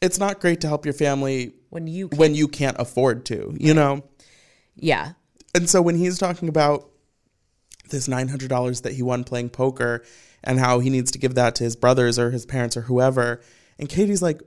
it's 0.00 0.18
not 0.18 0.40
great 0.40 0.60
to 0.60 0.68
help 0.68 0.84
your 0.84 0.94
family 0.94 1.54
when 1.70 1.86
you 1.86 2.08
when 2.08 2.34
you 2.34 2.48
can't 2.48 2.76
afford 2.78 3.24
to, 3.26 3.54
you 3.58 3.74
know? 3.74 4.04
yeah 4.76 5.12
And 5.54 5.68
so 5.68 5.82
when 5.82 5.96
he's 5.96 6.18
talking 6.18 6.48
about 6.48 6.88
this 7.90 8.06
$900 8.06 8.82
that 8.82 8.92
he 8.92 9.02
won 9.02 9.24
playing 9.24 9.48
poker 9.48 10.04
and 10.44 10.58
how 10.58 10.78
he 10.78 10.90
needs 10.90 11.10
to 11.12 11.18
give 11.18 11.34
that 11.34 11.54
to 11.56 11.64
his 11.64 11.76
brothers 11.76 12.18
or 12.18 12.30
his 12.30 12.46
parents 12.46 12.76
or 12.76 12.82
whoever, 12.82 13.40
and 13.78 13.88
Katie's 13.88 14.22
like, 14.22 14.40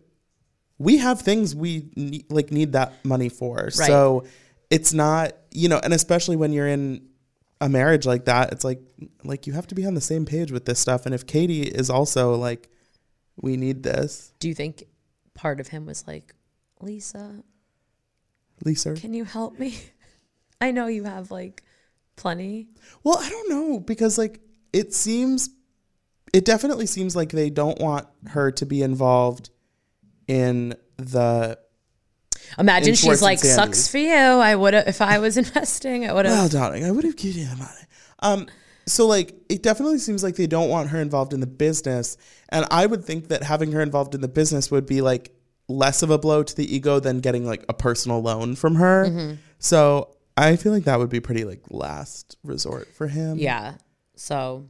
we 0.78 0.98
have 0.98 1.22
things 1.22 1.56
we 1.56 1.92
ne- 1.96 2.26
like 2.30 2.52
need 2.52 2.74
that 2.74 2.94
money 3.06 3.30
for. 3.30 3.70
So 3.70 4.26
it's 4.70 4.94
not, 4.94 5.34
you 5.52 5.70
know, 5.70 5.80
and 5.84 5.94
especially 5.94 6.36
when 6.36 6.54
you're 6.54 6.68
in 6.68 7.08
a 7.60 7.70
marriage 7.70 8.06
like 8.08 8.26
that, 8.26 8.52
it's 8.52 8.64
like 8.64 8.82
like 9.24 9.46
you 9.46 9.54
have 9.54 9.68
to 9.68 9.76
be 9.76 9.86
on 9.86 9.94
the 9.94 10.02
same 10.02 10.26
page 10.26 10.52
with 10.52 10.66
this 10.66 10.80
stuff. 10.80 11.06
And 11.06 11.14
if 11.14 11.28
Katie 11.28 11.64
is 11.64 11.90
also 11.90 12.36
like 12.36 12.70
We 13.40 13.58
need 13.58 13.84
this. 13.84 14.34
Do 14.40 14.48
you 14.48 14.56
think 14.56 14.84
part 15.34 15.60
of 15.60 15.68
him 15.68 15.86
was 15.86 16.06
like, 16.08 16.36
Lisa, 16.82 17.44
Lisa. 18.66 18.94
can 18.96 19.14
you 19.14 19.24
help 19.24 19.60
me? 19.60 19.78
I 20.62 20.72
know 20.72 20.88
you 20.88 21.04
have 21.04 21.32
like 21.32 21.64
plenty. 22.16 22.68
Well, 23.04 23.18
I 23.20 23.30
don't 23.30 23.50
know 23.50 23.80
because 23.80 24.18
like 24.18 24.42
it 24.74 24.94
seems 24.94 25.50
it 26.34 26.46
definitely 26.46 26.86
seems 26.86 27.16
like 27.16 27.30
they 27.30 27.50
don't 27.50 27.80
want 27.80 28.08
her 28.28 28.52
to 28.52 28.66
be 28.66 28.82
involved 28.82 29.50
in 30.28 30.76
the 30.98 31.58
Imagine 32.58 32.90
In 32.90 32.96
she's 32.96 33.22
like, 33.22 33.40
sucks 33.40 33.88
for 33.88 33.98
you. 33.98 34.14
I 34.14 34.56
would 34.56 34.74
have, 34.74 34.88
if 34.88 35.02
I 35.02 35.20
was 35.20 35.38
investing, 35.38 36.10
I 36.10 36.14
would 36.14 36.26
have. 36.26 36.38
Well, 36.38 36.50
darling, 36.50 36.84
I 36.84 36.92
would 36.92 37.04
have 37.04 37.16
given 37.16 37.42
you 37.42 37.48
the 37.48 37.56
money. 37.56 37.70
Um, 38.20 38.48
so 38.86 39.08
like 39.08 39.36
it 39.48 39.64
definitely 39.64 40.00
seems 40.00 40.24
like 40.24 40.36
they 40.36 40.48
don't 40.48 40.70
want 40.70 40.90
her 40.90 41.00
involved 41.00 41.34
in 41.34 41.40
the 41.40 41.48
business, 41.48 42.18
and 42.50 42.66
I 42.72 42.86
would 42.86 43.06
think 43.06 43.30
that 43.30 43.44
having 43.44 43.72
her 43.72 43.82
involved 43.82 44.16
in 44.16 44.22
the 44.22 44.28
business 44.28 44.72
would 44.72 44.86
be 44.86 45.02
like 45.02 45.32
less 45.68 46.04
of 46.04 46.10
a 46.10 46.18
blow 46.18 46.44
to 46.44 46.56
the 46.56 46.76
ego 46.76 47.00
than 47.00 47.20
getting 47.20 47.46
like 47.46 47.64
a 47.70 47.74
personal 47.74 48.22
loan 48.22 48.56
from 48.56 48.76
her. 48.76 49.06
Mm-hmm. 49.06 49.36
So 49.60 50.16
I 50.36 50.56
feel 50.56 50.72
like 50.72 50.86
that 50.86 51.00
would 51.00 51.10
be 51.10 51.20
pretty 51.20 51.46
like 51.46 51.62
last 51.70 52.38
resort 52.44 52.94
for 52.94 53.08
him. 53.08 53.38
Yeah. 53.38 53.76
So 54.16 54.68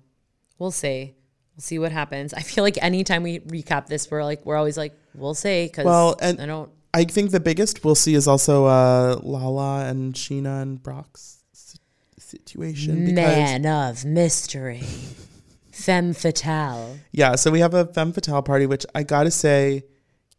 we'll 0.60 0.72
see. 0.72 1.16
We'll 1.56 1.62
see 1.62 1.80
what 1.80 1.92
happens. 1.92 2.34
I 2.34 2.42
feel 2.42 2.64
like 2.64 2.82
anytime 2.82 3.24
we 3.24 3.40
recap 3.40 3.88
this, 3.88 4.10
we're 4.10 4.24
like, 4.24 4.46
we're 4.46 4.56
always 4.56 4.78
like, 4.78 4.94
we'll 5.14 5.34
see. 5.34 5.70
Cause 5.70 5.86
Well, 5.86 6.16
and- 6.22 6.40
I 6.42 6.46
don't, 6.46 6.70
I 6.94 7.06
think 7.06 7.32
the 7.32 7.40
biggest 7.40 7.86
we'll 7.86 7.96
see 7.96 8.16
is 8.16 8.28
also 8.28 8.66
uh, 8.66 9.18
Lala 9.24 9.86
and 9.86 10.14
Scheana 10.14 10.62
and 10.62 10.82
Brock's 10.84 11.42
si- 11.54 11.78
situation. 12.18 13.06
Because, 13.06 13.16
man 13.16 13.66
of 13.66 14.04
mystery, 14.04 14.84
femme 15.72 16.14
fatale. 16.14 16.98
Yeah, 17.14 17.36
so 17.36 17.50
we 17.50 17.62
have 17.62 17.74
a 17.74 17.86
femme 17.86 18.12
fatale 18.12 18.42
party, 18.42 18.66
which 18.66 18.86
I 18.94 19.04
gotta 19.04 19.32
say, 19.32 19.86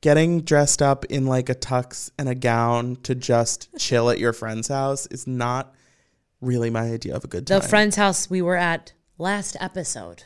getting 0.02 0.42
dressed 0.42 0.82
up 0.82 1.06
in 1.06 1.24
like 1.24 1.48
a 1.48 1.54
tux 1.54 2.10
and 2.18 2.28
a 2.28 2.34
gown 2.34 2.96
to 3.04 3.14
just 3.14 3.68
chill 3.78 4.10
at 4.10 4.18
your 4.18 4.34
friend's 4.34 4.68
house 4.68 5.06
is 5.06 5.26
not 5.26 5.74
really 6.42 6.68
my 6.68 6.82
idea 6.90 7.14
of 7.16 7.24
a 7.24 7.28
good 7.28 7.46
time. 7.46 7.60
The 7.60 7.66
friend's 7.66 7.96
house 7.96 8.28
we 8.28 8.42
were 8.42 8.56
at 8.56 8.92
last 9.16 9.56
episode. 9.58 10.24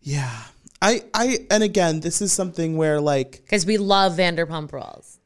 Yeah, 0.00 0.42
I, 0.82 1.04
I, 1.12 1.46
and 1.50 1.62
again, 1.62 2.00
this 2.00 2.22
is 2.22 2.32
something 2.32 2.76
where 2.76 3.00
like 3.00 3.42
Because 3.44 3.66
we 3.66 3.78
love 3.78 4.14
Vanderpump 4.14 4.72
Rules. 4.72 5.18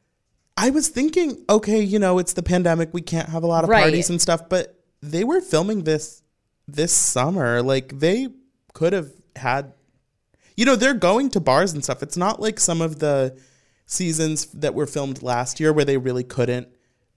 I 0.57 0.69
was 0.69 0.87
thinking, 0.87 1.43
okay, 1.49 1.81
you 1.81 1.99
know, 1.99 2.17
it's 2.17 2.33
the 2.33 2.43
pandemic, 2.43 2.93
we 2.93 3.01
can't 3.01 3.29
have 3.29 3.43
a 3.43 3.47
lot 3.47 3.63
of 3.63 3.69
Right. 3.69 3.81
parties 3.81 4.09
and 4.09 4.21
stuff, 4.21 4.47
but 4.49 4.79
they 5.01 5.23
were 5.23 5.41
filming 5.41 5.83
this 5.83 6.21
this 6.67 6.91
summer. 6.93 7.61
Like 7.61 7.99
they 7.99 8.29
could 8.73 8.93
have 8.93 9.11
had 9.35 9.73
you 10.57 10.65
know, 10.65 10.75
they're 10.77 10.93
going 10.93 11.29
to 11.31 11.41
bars 11.41 11.73
and 11.73 11.83
stuff. 11.83 12.01
It's 12.01 12.15
not 12.15 12.39
like 12.39 12.59
some 12.61 12.81
of 12.81 12.99
the 12.99 13.37
seasons 13.85 14.45
that 14.47 14.73
were 14.73 14.87
filmed 14.87 15.21
last 15.21 15.59
year 15.59 15.73
where 15.73 15.83
they 15.85 15.97
really 15.97 16.23
couldn't 16.23 16.69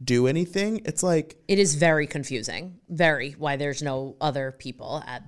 do 0.03 0.27
anything. 0.27 0.83
It's 0.85 1.03
like 1.03 1.37
It 1.49 1.59
is 1.59 1.77
very 1.77 2.07
confusing. 2.07 2.79
Very 2.89 3.33
why 3.33 3.57
there's 3.57 3.83
no 3.83 4.17
other 4.21 4.53
people 4.53 5.03
at 5.07 5.23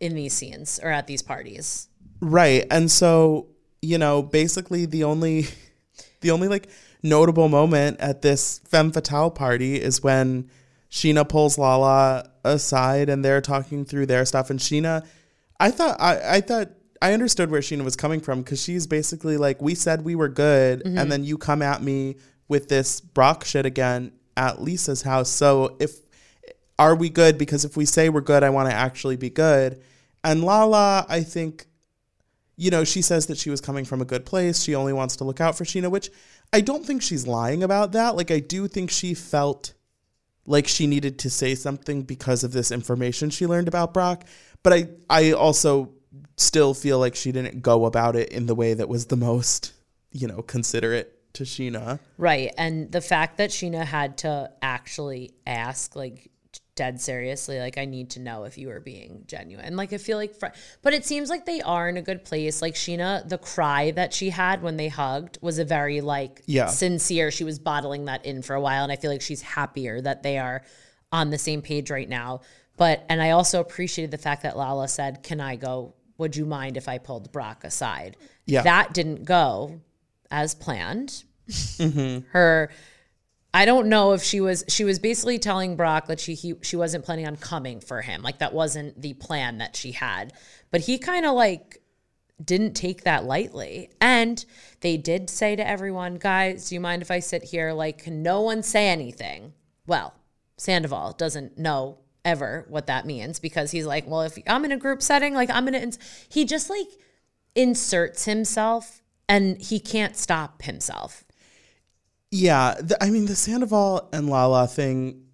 in 0.00 0.14
these 0.14 0.32
scenes 0.32 0.80
or 0.82 0.90
at 0.90 1.06
these 1.06 1.22
parties. 1.22 1.88
Right. 2.20 2.66
And 2.70 2.90
so, 2.90 3.48
you 3.80 3.98
know, 3.98 4.22
basically 4.22 4.86
the 4.86 5.04
only 5.04 5.46
the 6.20 6.30
only 6.30 6.48
like 6.48 6.68
notable 7.02 7.48
moment 7.48 8.00
at 8.00 8.22
this 8.22 8.58
femme 8.64 8.92
fatale 8.92 9.30
party 9.30 9.80
is 9.80 10.02
when 10.02 10.50
Scheana 10.90 11.28
pulls 11.28 11.56
Lala 11.56 12.30
aside 12.44 13.08
and 13.08 13.24
they're 13.24 13.40
talking 13.40 13.84
through 13.84 14.06
their 14.06 14.24
stuff 14.24 14.50
and 14.50 14.58
Scheana 14.58 15.06
I 15.60 15.70
thought 15.70 16.00
I, 16.00 16.36
I 16.36 16.40
thought 16.40 16.70
I 17.02 17.12
understood 17.12 17.50
where 17.50 17.60
Scheana 17.60 17.84
was 17.84 17.96
coming 17.96 18.20
from 18.20 18.40
because 18.42 18.62
she's 18.62 18.86
basically 18.86 19.36
like, 19.36 19.60
we 19.62 19.74
said 19.74 20.04
we 20.04 20.14
were 20.14 20.28
good, 20.28 20.82
mm-hmm. 20.82 20.98
and 20.98 21.12
then 21.12 21.22
you 21.22 21.38
come 21.38 21.62
at 21.62 21.82
me 21.82 22.16
with 22.48 22.68
this 22.68 23.00
Brock 23.00 23.44
shit 23.44 23.66
again 23.66 24.12
at 24.36 24.60
Lisa's 24.60 25.02
house. 25.02 25.28
So 25.28 25.76
if 25.78 25.98
are 26.78 26.94
we 26.94 27.10
good? 27.10 27.36
Because 27.36 27.64
if 27.66 27.76
we 27.76 27.84
say 27.84 28.08
we're 28.08 28.22
good, 28.22 28.42
I 28.42 28.50
want 28.50 28.70
to 28.70 28.74
actually 28.74 29.16
be 29.16 29.28
good. 29.28 29.82
And 30.22 30.44
Lala, 30.44 31.06
I 31.08 31.22
think 31.22 31.66
you 32.60 32.70
know, 32.70 32.84
she 32.84 33.00
says 33.00 33.24
that 33.28 33.38
she 33.38 33.48
was 33.48 33.62
coming 33.62 33.86
from 33.86 34.02
a 34.02 34.04
good 34.04 34.26
place. 34.26 34.62
She 34.62 34.74
only 34.74 34.92
wants 34.92 35.16
to 35.16 35.24
look 35.24 35.40
out 35.40 35.56
for 35.56 35.64
Scheana, 35.64 35.90
which 35.90 36.10
I 36.52 36.60
don't 36.60 36.84
think 36.84 37.00
she's 37.00 37.26
lying 37.26 37.62
about 37.62 37.92
that. 37.92 38.16
Like, 38.16 38.30
I 38.30 38.38
do 38.38 38.68
think 38.68 38.90
she 38.90 39.14
felt 39.14 39.72
like 40.44 40.68
she 40.68 40.86
needed 40.86 41.18
to 41.20 41.30
say 41.30 41.54
something 41.54 42.02
because 42.02 42.44
of 42.44 42.52
this 42.52 42.70
information 42.70 43.30
she 43.30 43.46
learned 43.46 43.66
about 43.66 43.94
Brock. 43.94 44.24
But 44.62 44.72
I, 44.74 44.88
I 45.08 45.32
also 45.32 45.94
still 46.36 46.74
feel 46.74 46.98
like 46.98 47.14
she 47.14 47.32
didn't 47.32 47.62
go 47.62 47.86
about 47.86 48.14
it 48.14 48.28
in 48.28 48.44
the 48.44 48.54
way 48.54 48.74
that 48.74 48.90
was 48.90 49.06
the 49.06 49.16
most, 49.16 49.72
you 50.12 50.28
know, 50.28 50.42
considerate 50.42 51.32
to 51.32 51.44
Scheana. 51.44 51.98
Right. 52.18 52.52
And 52.58 52.92
the 52.92 53.00
fact 53.00 53.38
that 53.38 53.48
Scheana 53.48 53.86
had 53.86 54.18
to 54.18 54.50
actually 54.60 55.30
ask, 55.46 55.96
like, 55.96 56.30
dead 56.80 56.98
seriously, 56.98 57.58
like, 57.60 57.76
I 57.76 57.84
need 57.84 58.08
to 58.12 58.20
know 58.20 58.44
if 58.44 58.56
you 58.56 58.70
are 58.70 58.80
being 58.80 59.24
genuine. 59.26 59.76
Like, 59.76 59.92
I 59.92 59.98
feel 59.98 60.16
like, 60.16 60.34
fr- 60.34 60.46
but 60.80 60.94
it 60.94 61.04
seems 61.04 61.28
like 61.28 61.44
they 61.44 61.60
are 61.60 61.90
in 61.90 61.98
a 61.98 62.02
good 62.02 62.24
place. 62.24 62.62
Like, 62.62 62.74
Scheana, 62.74 63.28
the 63.28 63.36
cry 63.36 63.90
that 63.90 64.14
she 64.14 64.30
had 64.30 64.62
when 64.62 64.78
they 64.78 64.88
hugged 64.88 65.36
was 65.42 65.58
a 65.58 65.64
very, 65.66 66.00
like, 66.00 66.40
Yeah. 66.46 66.68
sincere. 66.68 67.30
She 67.30 67.44
was 67.44 67.58
bottling 67.58 68.06
that 68.06 68.24
in 68.24 68.40
for 68.40 68.54
a 68.54 68.60
while. 68.62 68.82
And 68.82 68.90
I 68.90 68.96
feel 68.96 69.10
like 69.10 69.20
she's 69.20 69.42
happier 69.42 70.00
that 70.00 70.22
they 70.22 70.38
are 70.38 70.62
on 71.12 71.28
the 71.28 71.36
same 71.36 71.60
page 71.60 71.90
right 71.90 72.08
now. 72.08 72.40
But, 72.78 73.04
and 73.10 73.20
I 73.20 73.32
also 73.32 73.60
appreciated 73.60 74.10
the 74.10 74.16
fact 74.16 74.42
that 74.44 74.56
Lala 74.56 74.88
said, 74.88 75.22
Can 75.22 75.38
I 75.38 75.56
go? 75.56 75.92
Would 76.16 76.34
you 76.34 76.46
mind 76.46 76.78
if 76.78 76.88
I 76.88 76.96
pulled 76.96 77.30
Brock 77.30 77.62
aside? 77.62 78.16
Yeah. 78.46 78.62
That 78.62 78.94
didn't 78.94 79.24
go 79.24 79.80
as 80.30 80.54
planned. 80.54 81.24
Mm-hmm. 81.50 82.28
Her, 82.30 82.70
I 83.52 83.64
don't 83.64 83.88
know 83.88 84.12
if 84.12 84.22
she 84.22 84.40
was 84.40 84.64
she 84.68 84.84
was 84.84 84.98
basically 84.98 85.38
telling 85.38 85.76
Brock 85.76 86.06
that 86.06 86.20
she 86.20 86.34
he, 86.34 86.54
she 86.62 86.76
wasn't 86.76 87.04
planning 87.04 87.26
on 87.26 87.36
coming 87.36 87.80
for 87.80 88.00
him. 88.00 88.22
Like 88.22 88.38
that 88.38 88.52
wasn't 88.52 89.00
the 89.00 89.14
plan 89.14 89.58
that 89.58 89.74
she 89.74 89.92
had. 89.92 90.32
But 90.70 90.82
he 90.82 90.98
kind 90.98 91.26
of 91.26 91.34
like 91.34 91.80
didn't 92.44 92.74
take 92.74 93.04
that 93.04 93.24
lightly. 93.24 93.90
And 94.00 94.44
they 94.80 94.96
did 94.96 95.30
say 95.30 95.56
to 95.56 95.66
everyone, 95.66 96.16
guys, 96.16 96.68
do 96.68 96.74
you 96.74 96.80
mind 96.80 97.02
if 97.02 97.10
I 97.10 97.18
sit 97.18 97.42
here? 97.44 97.72
Like, 97.72 98.06
no 98.06 98.40
one 98.40 98.62
say 98.62 98.88
anything? 98.88 99.52
Well, 99.86 100.14
Sandoval 100.56 101.12
doesn't 101.12 101.58
know 101.58 101.98
ever 102.24 102.66
what 102.68 102.86
that 102.86 103.06
means 103.06 103.38
because 103.38 103.70
he's 103.70 103.86
like, 103.86 104.06
well, 104.06 104.22
if 104.22 104.38
I'm 104.46 104.64
in 104.64 104.72
a 104.72 104.76
group 104.76 105.02
setting, 105.02 105.34
like 105.34 105.50
I'm 105.50 105.64
gonna, 105.64 105.90
he 106.28 106.44
just 106.44 106.70
like 106.70 106.88
inserts 107.54 108.24
himself 108.24 109.02
and 109.28 109.60
he 109.60 109.80
can't 109.80 110.16
stop 110.16 110.62
himself. 110.62 111.24
Yeah, 112.30 112.74
the, 112.80 113.02
I 113.02 113.10
mean 113.10 113.26
the 113.26 113.34
Sandoval 113.34 114.08
and 114.12 114.28
Lala 114.28 114.66
thing, 114.66 115.24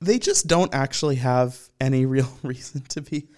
they 0.00 0.18
just 0.18 0.46
don't 0.46 0.74
actually 0.74 1.16
have 1.16 1.56
any 1.80 2.06
real 2.06 2.30
reason 2.42 2.82
to 2.90 3.00
be 3.00 3.28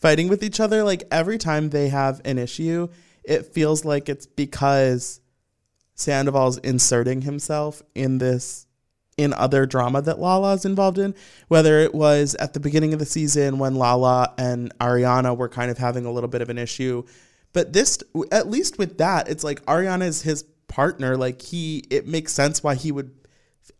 fighting 0.00 0.28
with 0.28 0.42
each 0.42 0.60
other. 0.60 0.82
Like 0.82 1.04
every 1.10 1.38
time 1.38 1.70
they 1.70 1.88
have 1.88 2.20
an 2.24 2.38
issue, 2.38 2.88
it 3.24 3.46
feels 3.46 3.84
like 3.84 4.08
it's 4.08 4.26
because 4.26 5.20
Sandoval's 5.94 6.58
inserting 6.58 7.22
himself 7.22 7.82
in 7.94 8.18
this 8.18 8.66
in 9.16 9.32
other 9.32 9.64
drama 9.64 10.02
that 10.02 10.18
Lala's 10.18 10.64
involved 10.64 10.98
in. 10.98 11.14
Whether 11.48 11.78
it 11.78 11.94
was 11.94 12.34
at 12.34 12.52
the 12.52 12.60
beginning 12.60 12.92
of 12.92 12.98
the 12.98 13.06
season 13.06 13.58
when 13.58 13.76
Lala 13.76 14.34
and 14.36 14.76
Ariana 14.78 15.36
were 15.36 15.48
kind 15.48 15.70
of 15.70 15.78
having 15.78 16.04
a 16.04 16.12
little 16.12 16.28
bit 16.28 16.42
of 16.42 16.50
an 16.50 16.58
issue. 16.58 17.04
But 17.52 17.72
this 17.72 17.98
at 18.30 18.48
least 18.48 18.78
with 18.78 18.98
that, 18.98 19.28
it's 19.28 19.42
like 19.42 19.64
Ariana 19.64 20.02
is 20.02 20.22
his 20.22 20.44
partner. 20.68 21.16
Like 21.16 21.42
he 21.42 21.84
it 21.90 22.06
makes 22.06 22.32
sense 22.32 22.62
why 22.62 22.74
he 22.74 22.92
would 22.92 23.10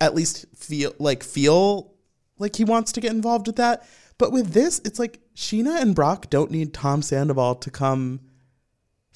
at 0.01 0.15
least 0.15 0.47
feel 0.55 0.93
like 0.99 1.23
feel 1.23 1.93
like 2.39 2.57
he 2.57 2.65
wants 2.65 2.93
to 2.93 3.01
get 3.01 3.13
involved 3.13 3.47
with 3.47 3.57
that. 3.57 3.87
But 4.19 4.33
with 4.33 4.53
this, 4.53 4.81
it's 4.85 4.99
like 4.99 5.21
Scheana 5.35 5.81
and 5.81 5.95
Brock 5.95 6.31
don't 6.31 6.51
need 6.51 6.73
Tom 6.73 7.03
Sandoval 7.03 7.57
to 7.57 7.71
come 7.71 8.21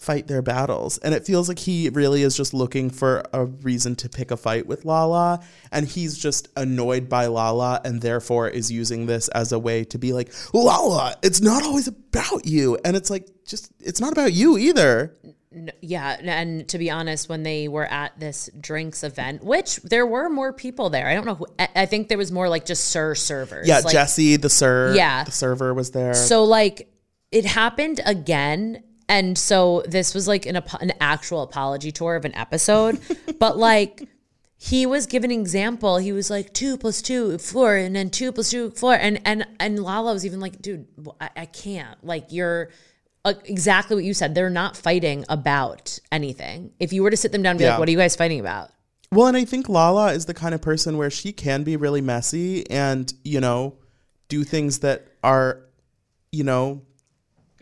fight 0.01 0.27
their 0.27 0.41
battles. 0.41 0.97
And 0.99 1.15
it 1.15 1.27
feels 1.27 1.47
like 1.47 1.59
he 1.59 1.91
really 1.91 2.23
is 2.23 2.35
just 2.35 2.55
looking 2.55 2.89
for 2.89 3.23
a 3.35 3.45
reason 3.45 3.97
to 3.97 4.09
pick 4.09 4.31
a 4.31 4.37
fight 4.37 4.67
with 4.67 4.87
Lala. 4.87 5.41
And 5.71 5.87
he's 5.87 6.17
just 6.17 6.49
annoyed 6.57 7.11
by 7.11 7.27
Lala 7.27 7.83
and 7.85 8.01
therefore 8.01 8.49
is 8.49 8.73
using 8.73 9.05
this 9.05 9.29
as 9.29 9.53
a 9.53 9.59
way 9.59 9.85
to 9.85 9.99
be 9.99 10.15
like, 10.15 10.33
Lala, 10.55 11.17
it's 11.23 11.43
not 11.43 11.63
always 11.63 11.87
about 11.87 12.47
you. 12.47 12.79
And 12.83 12.97
it's 12.97 13.11
like, 13.11 13.29
just, 13.45 13.73
it's 13.79 14.01
not 14.01 14.13
about 14.13 14.33
you 14.33 14.57
either. 14.57 15.15
Yeah, 15.81 16.17
and 16.23 16.69
to 16.69 16.79
be 16.79 16.91
honest, 16.91 17.29
when 17.29 17.43
they 17.43 17.67
were 17.67 17.87
at 17.87 18.19
this 18.21 18.49
drinks 18.61 19.03
event, 19.03 19.43
which 19.43 19.77
there 19.79 20.07
were 20.07 20.29
more 20.29 20.53
people 20.53 20.91
there, 20.91 21.09
I 21.09 21.15
don't 21.15 21.27
know 21.27 21.35
who. 21.35 21.47
I 21.59 21.87
think 21.87 22.09
there 22.09 22.19
was 22.19 22.31
more 22.31 22.49
like 22.49 22.65
just 22.65 22.85
Sir 22.89 23.17
servers. 23.17 23.67
Yeah, 23.67 23.81
like, 23.81 23.93
Jesse, 23.93 24.37
the 24.37 24.49
sir, 24.49 24.95
Yeah. 24.95 25.25
the 25.25 25.33
server 25.33 25.75
was 25.75 25.91
there. 25.91 26.15
So 26.15 26.45
like 26.45 26.89
it 27.33 27.45
happened 27.45 28.01
again, 28.07 28.85
and 29.09 29.37
so 29.37 29.83
this 29.89 30.15
was 30.15 30.29
like 30.29 30.47
an 30.47 30.55
an 30.81 30.93
actual 31.01 31.43
apology 31.43 31.91
tour 31.91 32.15
of 32.15 32.25
an 32.25 32.35
episode, 32.37 33.01
but 33.41 33.59
like. 33.59 34.09
He 34.63 34.85
was 34.85 35.07
giving 35.07 35.33
an 35.33 35.41
example. 35.41 35.97
He 35.97 36.13
was 36.13 36.29
like 36.29 36.53
two 36.53 36.77
plus 36.77 37.01
two 37.01 37.39
four, 37.39 37.77
and 37.77 37.97
then 37.97 38.11
two 38.11 38.31
plus 38.31 38.51
two 38.51 38.71
four, 38.73 38.93
and 38.93 39.19
and 39.25 39.47
and 39.59 39.83
Lala 39.83 40.13
was 40.13 40.27
even 40.27 40.39
like, 40.39 40.61
dude, 40.61 40.87
I, 41.19 41.31
I 41.35 41.47
can't. 41.47 41.97
Like 42.05 42.27
you're, 42.29 42.69
uh, 43.25 43.35
exactly 43.45 43.97
what 43.97 44.05
you 44.05 44.15
said. 44.15 44.35
They're 44.35 44.51
not 44.51 44.77
fighting 44.77 45.25
about 45.29 45.99
anything. 46.11 46.73
If 46.81 46.93
you 46.93 47.03
were 47.03 47.11
to 47.11 47.17
sit 47.17 47.33
them 47.33 47.43
down 47.43 47.53
and 47.53 47.59
be 47.59 47.65
Yeah. 47.65 47.71
like, 47.73 47.79
what 47.81 47.89
are 47.89 47.93
you 47.93 47.99
guys 47.99 48.17
fighting 48.17 48.41
about? 48.41 48.71
Well, 49.13 49.27
and 49.27 49.37
I 49.37 49.45
think 49.45 49.69
Lala 49.69 50.13
is 50.13 50.27
the 50.27 50.35
kind 50.35 50.55
of 50.55 50.63
person 50.63 50.97
where 50.97 51.11
she 51.11 51.33
can 51.33 51.65
be 51.65 51.77
really 51.77 52.01
messy 52.01 52.69
and, 52.71 53.13
you 53.25 53.41
know, 53.41 53.75
do 54.29 54.45
things 54.45 54.79
that 54.81 55.09
are, 55.25 55.63
you 56.31 56.45
know, 56.45 56.83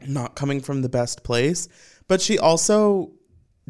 not 0.06 0.36
coming 0.36 0.60
from 0.60 0.82
the 0.82 0.88
best 0.88 1.24
place. 1.24 1.68
But 2.06 2.20
she 2.20 2.38
also 2.38 3.12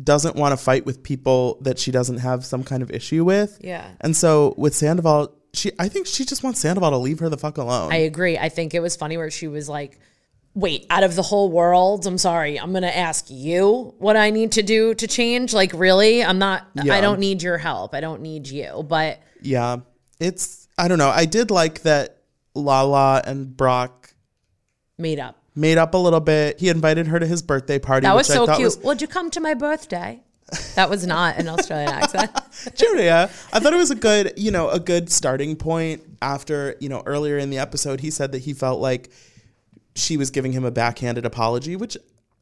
doesn't 0.03 0.37
want 0.37 0.53
to 0.53 0.57
fight 0.57 0.85
with 0.87 1.03
people 1.03 1.59
that 1.62 1.79
she 1.79 1.90
doesn't 1.90 2.18
have 2.18 2.44
some 2.44 2.64
kind 2.64 2.83
of 2.83 2.90
issue 2.90 3.24
with. 3.24 3.59
Yeah. 3.62 3.88
And 4.01 4.16
so 4.16 4.55
with 4.57 4.74
Sandoval, 4.74 5.33
she 5.55 5.72
I 5.79 5.88
think 5.88 6.07
she 6.07 6.24
just 6.24 6.42
wants 6.42 6.61
Sandoval 6.61 6.90
to 6.90 6.98
leave 6.98 7.18
her 7.20 7.29
the 7.29 7.38
fuck 7.38 7.57
alone. 7.59 7.92
I 7.92 7.98
agree. 7.98 8.37
I 8.38 8.48
think 8.48 8.74
it 8.74 8.81
was 8.81 8.94
funny 8.96 9.16
where 9.16 9.31
she 9.31 9.48
was 9.48 9.68
like, 9.68 9.98
wait, 10.59 10.85
out 10.90 11.05
of 11.05 11.14
the 11.14 11.23
whole 11.23 11.51
world, 11.53 12.05
I'm 12.07 12.18
sorry, 12.18 12.59
I'm 12.59 12.71
going 12.73 12.83
to 12.83 12.97
ask 12.97 13.27
you 13.31 13.94
what 13.99 14.16
I 14.16 14.31
need 14.31 14.53
to 14.53 14.62
do 14.62 14.92
to 14.94 15.07
change. 15.07 15.55
Like, 15.55 15.73
really? 15.73 16.25
I'm 16.25 16.38
not, 16.38 16.66
Yeah. 16.75 16.94
I 16.94 17.01
don't 17.01 17.21
need 17.21 17.42
your 17.42 17.59
help. 17.59 17.94
I 17.94 18.01
don't 18.01 18.23
need 18.23 18.49
you. 18.49 18.85
But 18.88 19.21
yeah. 19.40 19.77
It's 20.21 20.66
I 20.77 20.88
don't 20.88 20.99
know. 20.99 21.11
I 21.11 21.27
did 21.27 21.51
like 21.53 21.83
that 21.83 22.18
Lala 22.55 23.23
and 23.25 23.57
Brock 23.57 24.12
made 24.99 25.21
up. 25.21 25.37
made 25.55 25.79
up 25.79 25.94
a 25.94 25.97
little 25.99 26.18
bit. 26.21 26.59
He 26.59 26.68
invited 26.68 27.07
her 27.07 27.21
to 27.21 27.27
his 27.27 27.40
birthday 27.40 27.79
party. 27.79 28.05
That 28.07 28.16
was 28.16 28.29
which 28.29 28.37
so 28.37 28.47
cute. 28.47 28.61
was- 28.64 28.79
Would 28.79 29.01
you 29.01 29.07
come 29.09 29.31
to 29.31 29.40
my 29.40 29.55
birthday? 29.55 30.23
That 30.77 30.88
was 30.90 31.07
not 31.07 31.37
an 31.38 31.47
Australian 31.47 31.90
accent. 31.90 32.31
Julia. 32.75 33.31
I 33.53 33.61
thought 33.61 33.73
it 33.75 33.77
was 33.77 33.90
a 33.90 33.94
good, 33.94 34.33
you 34.37 34.51
know, 34.51 34.71
a 34.71 34.81
good 34.81 35.11
starting 35.12 35.55
point 35.57 36.03
after, 36.23 36.75
you 36.81 36.88
know, 36.88 37.03
earlier 37.05 37.37
in 37.38 37.51
the 37.51 37.59
episode, 37.59 38.01
he 38.01 38.11
said 38.11 38.33
that 38.33 38.38
he 38.40 38.55
felt 38.55 38.81
like 38.81 39.11
she 39.99 40.17
was 40.17 40.31
giving 40.31 40.53
him 40.53 40.65
a 40.65 40.71
backhanded 40.71 41.25
apology, 41.25 41.77
which 41.77 41.97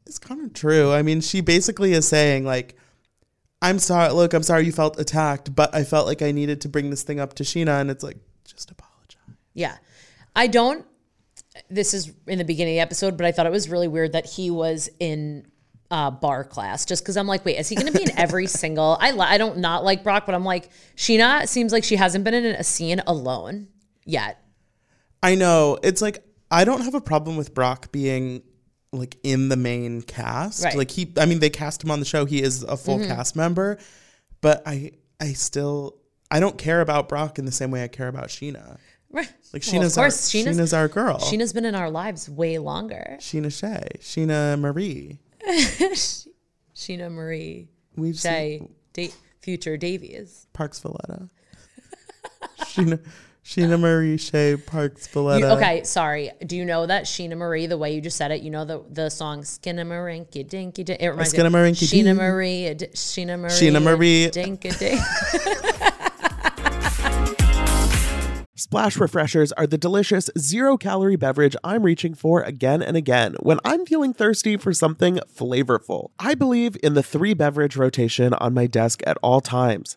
is 0.06 0.18
kind 0.18 0.44
of 0.44 0.52
true. 0.52 0.92
I 0.92 1.02
mean, 1.02 1.20
she 1.20 1.40
basically 1.40 1.92
is 1.92 2.06
saying, 2.06 2.44
like, 2.44 2.76
I'm 3.62 3.78
sorry, 3.78 4.12
look, 4.12 4.34
I'm 4.34 4.42
sorry 4.42 4.66
you 4.66 4.72
felt 4.72 4.98
attacked, 5.00 5.54
but 5.54 5.74
I 5.74 5.84
felt 5.84 6.06
like 6.06 6.22
I 6.22 6.32
needed 6.32 6.60
to 6.62 6.68
bring 6.68 6.90
this 6.90 7.02
thing 7.02 7.20
up 7.20 7.34
to 7.34 7.42
Scheana. 7.42 7.80
And 7.80 7.90
it's 7.90 8.04
like, 8.04 8.18
just 8.44 8.70
apologize. 8.70 9.36
Yeah. 9.54 9.76
I 10.34 10.46
don't, 10.46 10.84
this 11.70 11.94
is 11.94 12.12
in 12.26 12.38
the 12.38 12.44
beginning 12.44 12.74
of 12.74 12.76
the 12.76 12.80
episode, 12.80 13.16
but 13.16 13.26
I 13.26 13.32
thought 13.32 13.46
it 13.46 13.52
was 13.52 13.68
really 13.68 13.88
weird 13.88 14.12
that 14.12 14.26
he 14.26 14.50
was 14.50 14.90
in 15.00 15.46
uh, 15.90 16.10
bar 16.10 16.44
class 16.44 16.84
just 16.84 17.02
because 17.02 17.16
I'm 17.16 17.26
like, 17.26 17.44
wait, 17.44 17.58
is 17.58 17.68
he 17.68 17.76
going 17.76 17.90
to 17.90 17.92
be 17.92 18.02
in 18.02 18.18
every 18.18 18.46
single? 18.46 18.98
I, 19.00 19.12
li- 19.12 19.20
I 19.20 19.38
don't 19.38 19.58
not 19.58 19.84
like 19.84 20.04
Brock, 20.04 20.26
but 20.26 20.34
I'm 20.34 20.44
like, 20.44 20.68
Scheana 20.96 21.48
seems 21.48 21.72
like 21.72 21.84
she 21.84 21.96
hasn't 21.96 22.24
been 22.24 22.34
in 22.34 22.44
a 22.44 22.64
scene 22.64 23.00
alone 23.06 23.68
yet. 24.04 24.42
I 25.22 25.34
know. 25.34 25.78
It's 25.82 26.02
like, 26.02 26.22
I 26.50 26.64
don't 26.64 26.82
have 26.82 26.94
a 26.94 27.00
problem 27.00 27.36
with 27.36 27.54
Brock 27.54 27.90
being 27.92 28.42
like 28.92 29.16
in 29.22 29.48
the 29.48 29.56
main 29.56 30.02
cast. 30.02 30.64
Right. 30.64 30.76
Like 30.76 30.90
he 30.90 31.12
I 31.18 31.26
mean 31.26 31.40
they 31.40 31.50
cast 31.50 31.82
him 31.84 31.90
on 31.90 32.00
the 32.00 32.06
show. 32.06 32.24
He 32.24 32.42
is 32.42 32.62
a 32.62 32.76
full 32.76 32.98
mm-hmm. 32.98 33.08
cast 33.08 33.36
member, 33.36 33.78
but 34.40 34.62
I 34.66 34.92
I 35.20 35.32
still 35.32 35.98
I 36.30 36.40
don't 36.40 36.58
care 36.58 36.80
about 36.80 37.08
Brock 37.08 37.38
in 37.38 37.44
the 37.44 37.52
same 37.52 37.70
way 37.70 37.84
I 37.84 37.88
care 37.88 38.08
about 38.08 38.28
Scheana. 38.28 38.78
Right. 39.10 39.28
Like 39.52 39.64
Well, 39.66 39.82
Scheana's 39.82 39.96
of 39.96 40.02
course, 40.02 40.34
our, 40.34 40.42
Scheana's, 40.42 40.74
our 40.74 40.88
girl. 40.88 41.18
Scheana's 41.18 41.52
been 41.52 41.64
in 41.64 41.74
our 41.74 41.90
lives 41.90 42.28
way 42.28 42.58
longer. 42.58 43.16
Scheana 43.20 43.56
Shay, 43.56 43.88
Scheana 44.00 44.58
Marie. 44.58 45.18
Scheana 46.74 47.10
Marie 47.10 47.68
We've 47.96 48.16
Shay, 48.16 48.58
seen 48.58 48.74
da- 48.92 49.14
future 49.40 49.76
Davies. 49.76 50.46
Parks 50.52 50.80
Valletta. 50.80 51.28
Scheana 52.58 53.00
Scheana 53.46 53.78
Marie 53.78 54.16
Shay 54.16 54.56
Parks 54.56 55.06
Valletta. 55.06 55.46
You, 55.46 55.52
okay, 55.52 55.84
sorry. 55.84 56.32
Do 56.44 56.56
you 56.56 56.64
know 56.64 56.84
that 56.84 57.04
Scheana 57.04 57.36
Marie, 57.36 57.66
the 57.66 57.78
way 57.78 57.94
you 57.94 58.00
just 58.00 58.16
said 58.16 58.32
it, 58.32 58.42
you 58.42 58.50
know 58.50 58.64
the 58.64 58.82
the 58.90 59.08
song 59.08 59.42
Skinnamarink 59.42 60.48
Dinky 60.48 60.82
Dink? 60.82 61.00
It 61.00 61.08
reminds 61.08 61.32
me 61.32 61.38
of 61.38 61.46
Skinnamarink-a-dink. 61.46 62.06
Scheana 62.06 62.16
Marie, 62.16 62.66
uh, 62.66 62.70
a 62.70 62.74
di- 62.74 62.86
Scheana 62.88 63.38
Marie, 63.38 63.50
Scheana 63.50 63.82
Marie. 63.82 64.30
Dink 64.30 64.62
Dink. 64.62 65.00
Splash 68.56 68.96
Refreshers 68.96 69.52
are 69.52 69.66
the 69.68 69.78
delicious 69.78 70.28
zero 70.36 70.76
calorie 70.76 71.14
beverage 71.14 71.54
I'm 71.62 71.84
reaching 71.84 72.14
for 72.14 72.42
again 72.42 72.82
and 72.82 72.96
again 72.96 73.36
when 73.38 73.60
I'm 73.64 73.86
feeling 73.86 74.12
thirsty 74.12 74.56
for 74.56 74.74
something 74.74 75.20
flavorful. 75.32 76.10
I 76.18 76.34
believe 76.34 76.76
in 76.82 76.94
the 76.94 77.02
three 77.02 77.32
beverage 77.32 77.76
rotation 77.76 78.34
on 78.34 78.54
my 78.54 78.66
desk 78.66 79.02
at 79.06 79.18
all 79.22 79.40
times 79.40 79.96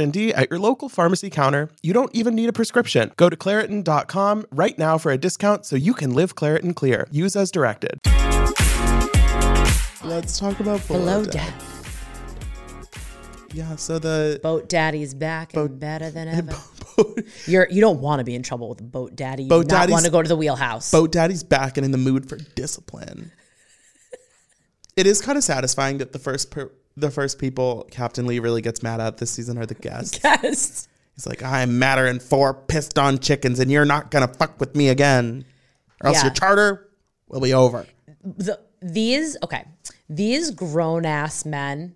D 0.09 0.33
at 0.33 0.49
your 0.49 0.57
local 0.57 0.89
pharmacy 0.89 1.29
counter. 1.29 1.69
You 1.83 1.93
don't 1.93 2.13
even 2.15 2.33
need 2.33 2.49
a 2.49 2.53
prescription. 2.53 3.11
Go 3.17 3.29
to 3.29 3.35
Claritin.com 3.35 4.47
right 4.51 4.77
now 4.79 4.97
for 4.97 5.11
a 5.11 5.17
discount 5.17 5.65
so 5.65 5.75
you 5.75 5.93
can 5.93 6.15
live 6.15 6.35
Claritin 6.35 6.75
Clear. 6.75 7.07
Use 7.11 7.35
as 7.35 7.51
directed. 7.51 7.99
Let's 10.03 10.39
talk 10.39 10.59
about 10.59 10.85
Below 10.87 11.21
Below 11.21 11.25
deck. 11.25 11.53
Yeah, 13.53 13.75
so 13.75 13.99
the 13.99 14.39
Boat 14.41 14.69
Daddy's 14.69 15.13
back 15.13 15.53
and 15.55 15.79
better 15.79 16.09
than 16.09 16.27
ever. 16.27 16.55
You're 17.45 17.67
you 17.69 17.81
don't 17.81 17.99
want 17.99 18.19
to 18.19 18.23
be 18.23 18.35
in 18.35 18.43
trouble 18.43 18.69
with 18.69 18.91
boat 18.91 19.15
daddy. 19.15 19.43
You 19.43 19.49
Boat 19.49 19.67
do 19.67 19.75
not 19.75 19.89
want 19.89 20.05
to 20.05 20.11
go 20.11 20.21
to 20.21 20.27
the 20.27 20.35
wheelhouse. 20.35 20.91
Boat 20.91 21.11
Daddy's 21.11 21.43
back 21.43 21.77
and 21.77 21.85
in 21.85 21.91
the 21.91 21.97
mood 21.97 22.27
for 22.29 22.37
discipline. 22.37 23.31
it 24.95 25.05
is 25.05 25.21
kind 25.21 25.37
of 25.37 25.43
satisfying 25.43 25.97
that 25.99 26.13
the 26.13 26.19
first 26.19 26.51
per- 26.51 26.71
the 26.97 27.09
first 27.11 27.39
people 27.39 27.87
Captain 27.91 28.25
Lee 28.25 28.39
really 28.39 28.61
gets 28.61 28.83
mad 28.83 28.99
at 29.01 29.17
this 29.17 29.31
season 29.31 29.57
are 29.57 29.65
the 29.65 29.75
guests. 29.75 30.19
Guests. 30.23 30.87
He's 31.15 31.27
like, 31.27 31.43
I'm 31.43 31.77
madder 31.77 32.05
than 32.05 32.19
four 32.19 32.53
pissed 32.53 32.97
on 32.97 33.19
chickens, 33.19 33.59
and 33.59 33.69
you're 33.69 33.85
not 33.85 34.11
gonna 34.11 34.27
fuck 34.27 34.59
with 34.59 34.75
me 34.75 34.89
again, 34.89 35.45
or 36.01 36.07
else 36.07 36.17
Yeah. 36.17 36.23
your 36.25 36.33
charter 36.33 36.89
will 37.27 37.41
be 37.41 37.53
over. 37.53 37.85
the, 38.23 38.59
these 38.81 39.37
okay 39.43 39.65
these 40.09 40.51
grown 40.51 41.05
ass 41.05 41.45
men 41.45 41.93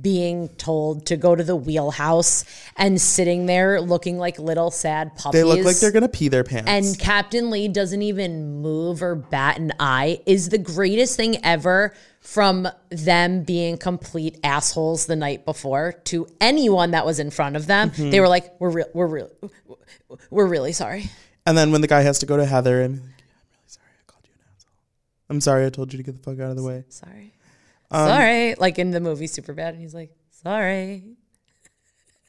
being 0.00 0.48
told 0.50 1.04
to 1.06 1.16
go 1.16 1.34
to 1.36 1.44
the 1.44 1.54
wheelhouse 1.56 2.44
and 2.76 2.98
sitting 3.00 3.44
there 3.46 3.80
looking 3.80 4.16
like 4.18 4.38
little 4.38 4.70
sad 4.70 5.14
puppies 5.16 5.38
They 5.40 5.44
look 5.44 5.64
like 5.64 5.76
they're 5.80 5.90
gonna 5.92 6.08
pee 6.08 6.28
their 6.28 6.44
pants. 6.44 6.70
and 6.70 6.98
Captain 6.98 7.50
Lee 7.50 7.68
doesn't 7.68 8.00
even 8.00 8.62
move 8.62 9.02
or 9.02 9.14
bat 9.14 9.58
an 9.58 9.72
eye 9.78 10.20
is 10.24 10.48
the 10.48 10.58
greatest 10.58 11.16
thing 11.16 11.44
ever 11.44 11.94
from 12.20 12.66
them 12.90 13.42
being 13.42 13.76
complete 13.76 14.38
assholes 14.42 15.06
the 15.06 15.16
night 15.16 15.44
before 15.44 15.92
to 16.04 16.26
anyone 16.40 16.92
that 16.92 17.04
was 17.04 17.18
in 17.18 17.30
front 17.30 17.56
of 17.56 17.66
them. 17.66 17.90
Mm-hmm. 17.90 18.10
They 18.10 18.20
were 18.20 18.28
like, 18.28 18.54
"We're 18.60 18.70
real, 18.70 18.86
we're 18.94 19.06
real, 19.08 19.30
we're 20.30 20.46
really 20.46 20.72
sorry." 20.72 21.10
And 21.44 21.58
then 21.58 21.72
when 21.72 21.80
the 21.80 21.88
guy 21.88 22.02
has 22.02 22.20
to 22.20 22.26
go 22.26 22.36
to 22.36 22.46
Heather 22.46 22.80
and 22.80 22.94
I'm 22.94 23.00
really 23.02 23.66
sorry 23.66 23.88
I 24.00 24.04
called 24.06 24.24
you 24.24 24.30
an 24.34 24.40
asshole. 24.56 24.70
I'm 25.28 25.40
sorry 25.40 25.66
I 25.66 25.70
told 25.70 25.92
you 25.92 25.96
to 25.96 26.02
get 26.04 26.12
the 26.16 26.22
fuck 26.22 26.40
out 26.40 26.50
of 26.50 26.56
the 26.56 26.62
way. 26.62 26.84
Sorry, 26.88 27.34
Um, 27.92 28.08
sorry. 28.08 28.54
Like 28.56 28.78
in 28.78 28.90
the 28.90 29.00
movie 29.00 29.26
Superbad, 29.26 29.70
and 29.70 29.80
he's 29.80 29.94
like, 29.94 30.10
"Sorry." 30.30 31.16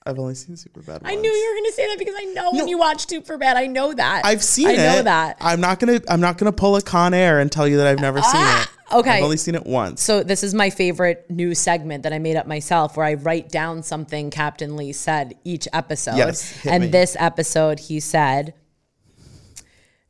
I've 0.05 0.19
only 0.19 0.35
seen 0.35 0.55
Superbad. 0.55 1.01
I 1.05 1.15
knew 1.15 1.31
you 1.31 1.49
were 1.49 1.55
going 1.55 1.71
to 1.71 1.71
say 1.71 1.87
that 1.87 1.97
because 1.97 2.15
I 2.17 2.25
know 2.25 2.51
when 2.51 2.67
you 2.67 2.77
watch 2.77 3.07
Superbad, 3.07 3.55
I 3.55 3.67
know 3.67 3.93
that. 3.93 4.25
I've 4.25 4.43
seen 4.43 4.67
I 4.67 4.71
it. 4.73 4.79
I 4.79 4.95
know 4.95 5.01
that. 5.03 5.37
I'm 5.39 5.61
not 5.61 5.79
gonna 5.79 6.01
I'm 6.09 6.19
not 6.19 6.37
gonna 6.37 6.51
pull 6.51 6.75
a 6.75 6.81
Con 6.81 7.13
Air 7.13 7.39
and 7.39 7.51
tell 7.51 7.67
you 7.67 7.77
that 7.77 7.87
I've 7.87 8.01
never 8.01 8.21
seen 8.21 8.41
it. 8.41 8.67
Ah, 8.89 8.99
okay. 8.99 9.11
I've 9.11 9.23
only 9.23 9.37
seen 9.37 9.55
it 9.55 9.65
once. 9.65 10.01
So 10.01 10.21
this 10.21 10.43
is 10.43 10.53
my 10.53 10.69
favorite 10.69 11.25
new 11.29 11.55
segment 11.55 12.03
that 12.03 12.11
I 12.11 12.19
made 12.19 12.35
up 12.35 12.47
myself, 12.47 12.97
where 12.97 13.05
I 13.05 13.13
write 13.13 13.47
down 13.49 13.81
something 13.81 14.29
Captain 14.29 14.75
Lee 14.75 14.91
said 14.91 15.35
each 15.45 15.69
episode. 15.71 16.17
Yes, 16.17 16.65
and 16.65 16.83
me. 16.83 16.89
this 16.89 17.15
episode, 17.17 17.79
he 17.79 18.01
said, 18.01 18.53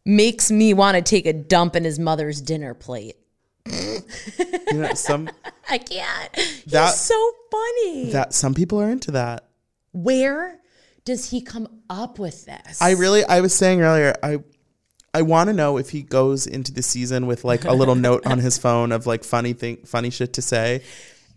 "Makes 0.05 0.49
me 0.49 0.73
want 0.73 0.95
to 0.95 1.03
take 1.03 1.27
a 1.27 1.33
dump 1.33 1.75
in 1.75 1.83
his 1.83 1.99
mother's 1.99 2.41
dinner 2.41 2.73
plate." 2.73 3.17
You 3.65 4.01
know, 4.73 4.93
some 4.93 5.29
I 5.69 5.77
can't. 5.77 6.35
He's 6.35 6.95
so 6.95 7.31
funny. 7.51 8.11
that 8.11 8.33
some 8.33 8.53
people 8.53 8.81
are 8.81 8.89
into 8.89 9.11
that. 9.11 9.45
Where 9.91 10.59
does 11.05 11.29
he 11.29 11.41
come 11.41 11.67
up 11.89 12.19
with 12.19 12.45
this? 12.45 12.81
I 12.81 12.91
really 12.91 13.23
I 13.23 13.41
was 13.41 13.55
saying 13.55 13.81
earlier, 13.81 14.15
I 14.23 14.39
I 15.13 15.21
want 15.21 15.49
to 15.49 15.53
know 15.53 15.77
if 15.77 15.91
he 15.91 16.01
goes 16.01 16.47
into 16.47 16.73
the 16.73 16.81
season 16.81 17.27
with 17.27 17.43
like 17.43 17.65
a 17.65 17.73
little 17.73 17.95
note 17.95 18.25
on 18.25 18.39
his 18.39 18.57
phone 18.57 18.91
of 18.91 19.05
like 19.05 19.23
funny 19.23 19.53
thing 19.53 19.77
funny 19.85 20.09
shit 20.09 20.33
to 20.33 20.41
say. 20.41 20.81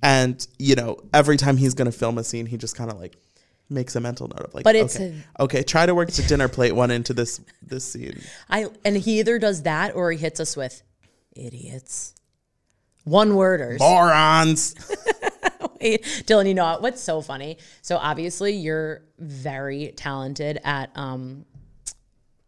And, 0.03 0.47
you 0.59 0.75
know, 0.75 0.99
every 1.13 1.37
time 1.37 1.57
he's 1.57 1.75
gonna 1.75 1.93
film 1.93 2.19
a 2.19 2.25
scene, 2.25 2.47
he 2.47 2.57
just 2.57 2.77
kind 2.77 2.91
of 2.91 2.99
like 2.99 3.17
makes 3.69 3.97
a 3.97 4.01
mental 4.01 4.29
note 4.29 4.41
of 4.41 4.55
like 4.55 4.65
But 4.65 4.77
it's 4.77 4.97
okay, 4.97 5.23
okay, 5.41 5.63
try 5.63 5.87
to 5.87 5.95
work 5.95 6.11
the 6.11 6.23
dinner 6.23 6.49
plate 6.49 6.73
one 6.73 6.91
into 6.91 7.13
this 7.13 7.41
this 7.63 7.85
scene. 7.85 8.21
I 8.49 8.67
and 8.85 8.97
he 8.97 9.21
either 9.21 9.39
does 9.39 9.63
that 9.63 9.95
or 9.95 10.11
he 10.11 10.19
hits 10.19 10.41
us 10.41 10.57
with 10.57 10.83
idiots. 11.37 12.15
One 13.05 13.37
worders. 13.37 13.81
Morons. 13.81 14.75
Wait, 15.81 16.03
Dylan, 16.27 16.49
you 16.49 16.55
know 16.55 16.65
what? 16.65 16.83
what's 16.83 17.01
so 17.01 17.21
funny? 17.21 17.59
So 17.83 17.97
obviously 17.97 18.55
you're 18.55 19.03
very 19.19 19.93
talented 19.97 20.59
at 20.65 20.91
um 20.97 21.45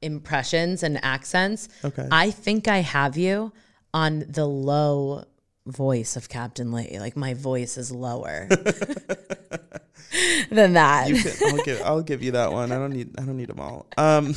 impressions 0.03 0.83
and 0.83 1.03
accents. 1.05 1.69
Okay. 1.85 2.07
I 2.11 2.31
think 2.31 2.69
I 2.69 2.79
have 2.79 3.17
you 3.17 3.53
on 3.93 4.25
the 4.29 4.47
low 4.47 5.25
voice 5.67 6.17
of 6.17 6.29
Captain 6.29 6.73
Lee. 6.73 6.99
Like 6.99 7.17
my 7.17 7.35
voice 7.35 7.77
is 7.77 7.93
lower 7.93 8.49
than 10.51 10.75
that. 10.75 11.09
Can- 11.09 11.49
I'll 11.49 11.65
give 11.65 11.83
I'll 11.83 12.03
give 12.03 12.23
you 12.23 12.33
that 12.33 12.53
one. 12.53 12.73
I 12.73 12.77
don't 12.77 12.93
need 12.93 13.19
I 13.19 13.25
don't 13.25 13.37
need 13.37 13.49
them 13.49 13.61
all. 13.61 13.87
Um, 13.97 14.35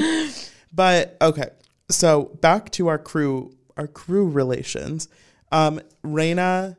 but 0.72 1.16
okay, 1.22 1.50
so 1.90 2.24
back 2.40 2.70
to 2.72 2.88
our 2.88 2.98
crew 2.98 3.54
our 3.76 3.86
crew 3.86 4.28
relations. 4.28 5.08
Um, 5.52 5.80
Rayna 6.04 6.76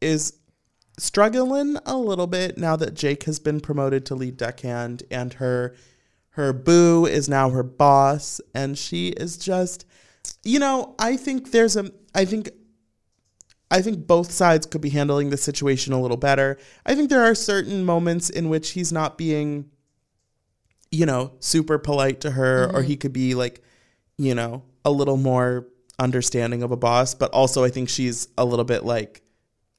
is 0.00 0.34
struggling 0.98 1.76
a 1.86 1.96
little 1.96 2.26
bit 2.26 2.56
now 2.58 2.76
that 2.76 2.94
Jake 2.94 3.24
has 3.24 3.38
been 3.38 3.60
promoted 3.60 4.06
to 4.06 4.14
lead 4.14 4.36
deckhand, 4.36 5.02
and 5.10 5.34
her 5.34 5.74
her 6.30 6.52
boo 6.52 7.06
is 7.06 7.28
now 7.28 7.50
her 7.50 7.62
boss, 7.62 8.40
and 8.54 8.76
she 8.76 9.08
is 9.08 9.38
just, 9.38 9.86
you 10.42 10.58
know, 10.58 10.94
I 10.98 11.16
think 11.16 11.52
there's 11.52 11.76
a 11.76 11.90
I 12.14 12.24
think 12.24 12.50
I 13.70 13.82
think 13.82 14.06
both 14.06 14.30
sides 14.30 14.66
could 14.66 14.80
be 14.80 14.90
handling 14.90 15.30
the 15.30 15.36
situation 15.36 15.92
a 15.92 16.00
little 16.00 16.16
better. 16.16 16.58
I 16.86 16.94
think 16.94 17.10
there 17.10 17.24
are 17.24 17.34
certain 17.34 17.84
moments 17.84 18.30
in 18.30 18.48
which 18.48 18.70
he's 18.70 18.92
not 18.92 19.18
being, 19.18 19.70
you 20.90 21.06
know, 21.06 21.32
super 21.40 21.78
polite 21.78 22.20
to 22.20 22.32
her, 22.32 22.70
or 22.72 22.82
he 22.82 22.96
could 22.96 23.12
be 23.12 23.34
like, 23.34 23.62
you 24.16 24.34
know, 24.34 24.62
a 24.84 24.90
little 24.90 25.16
more 25.16 25.66
understanding 25.98 26.62
of 26.62 26.70
a 26.72 26.76
boss. 26.76 27.14
But 27.14 27.30
also, 27.32 27.64
I 27.64 27.68
think 27.70 27.88
she's 27.88 28.28
a 28.38 28.44
little 28.44 28.64
bit 28.64 28.84
like 28.84 29.22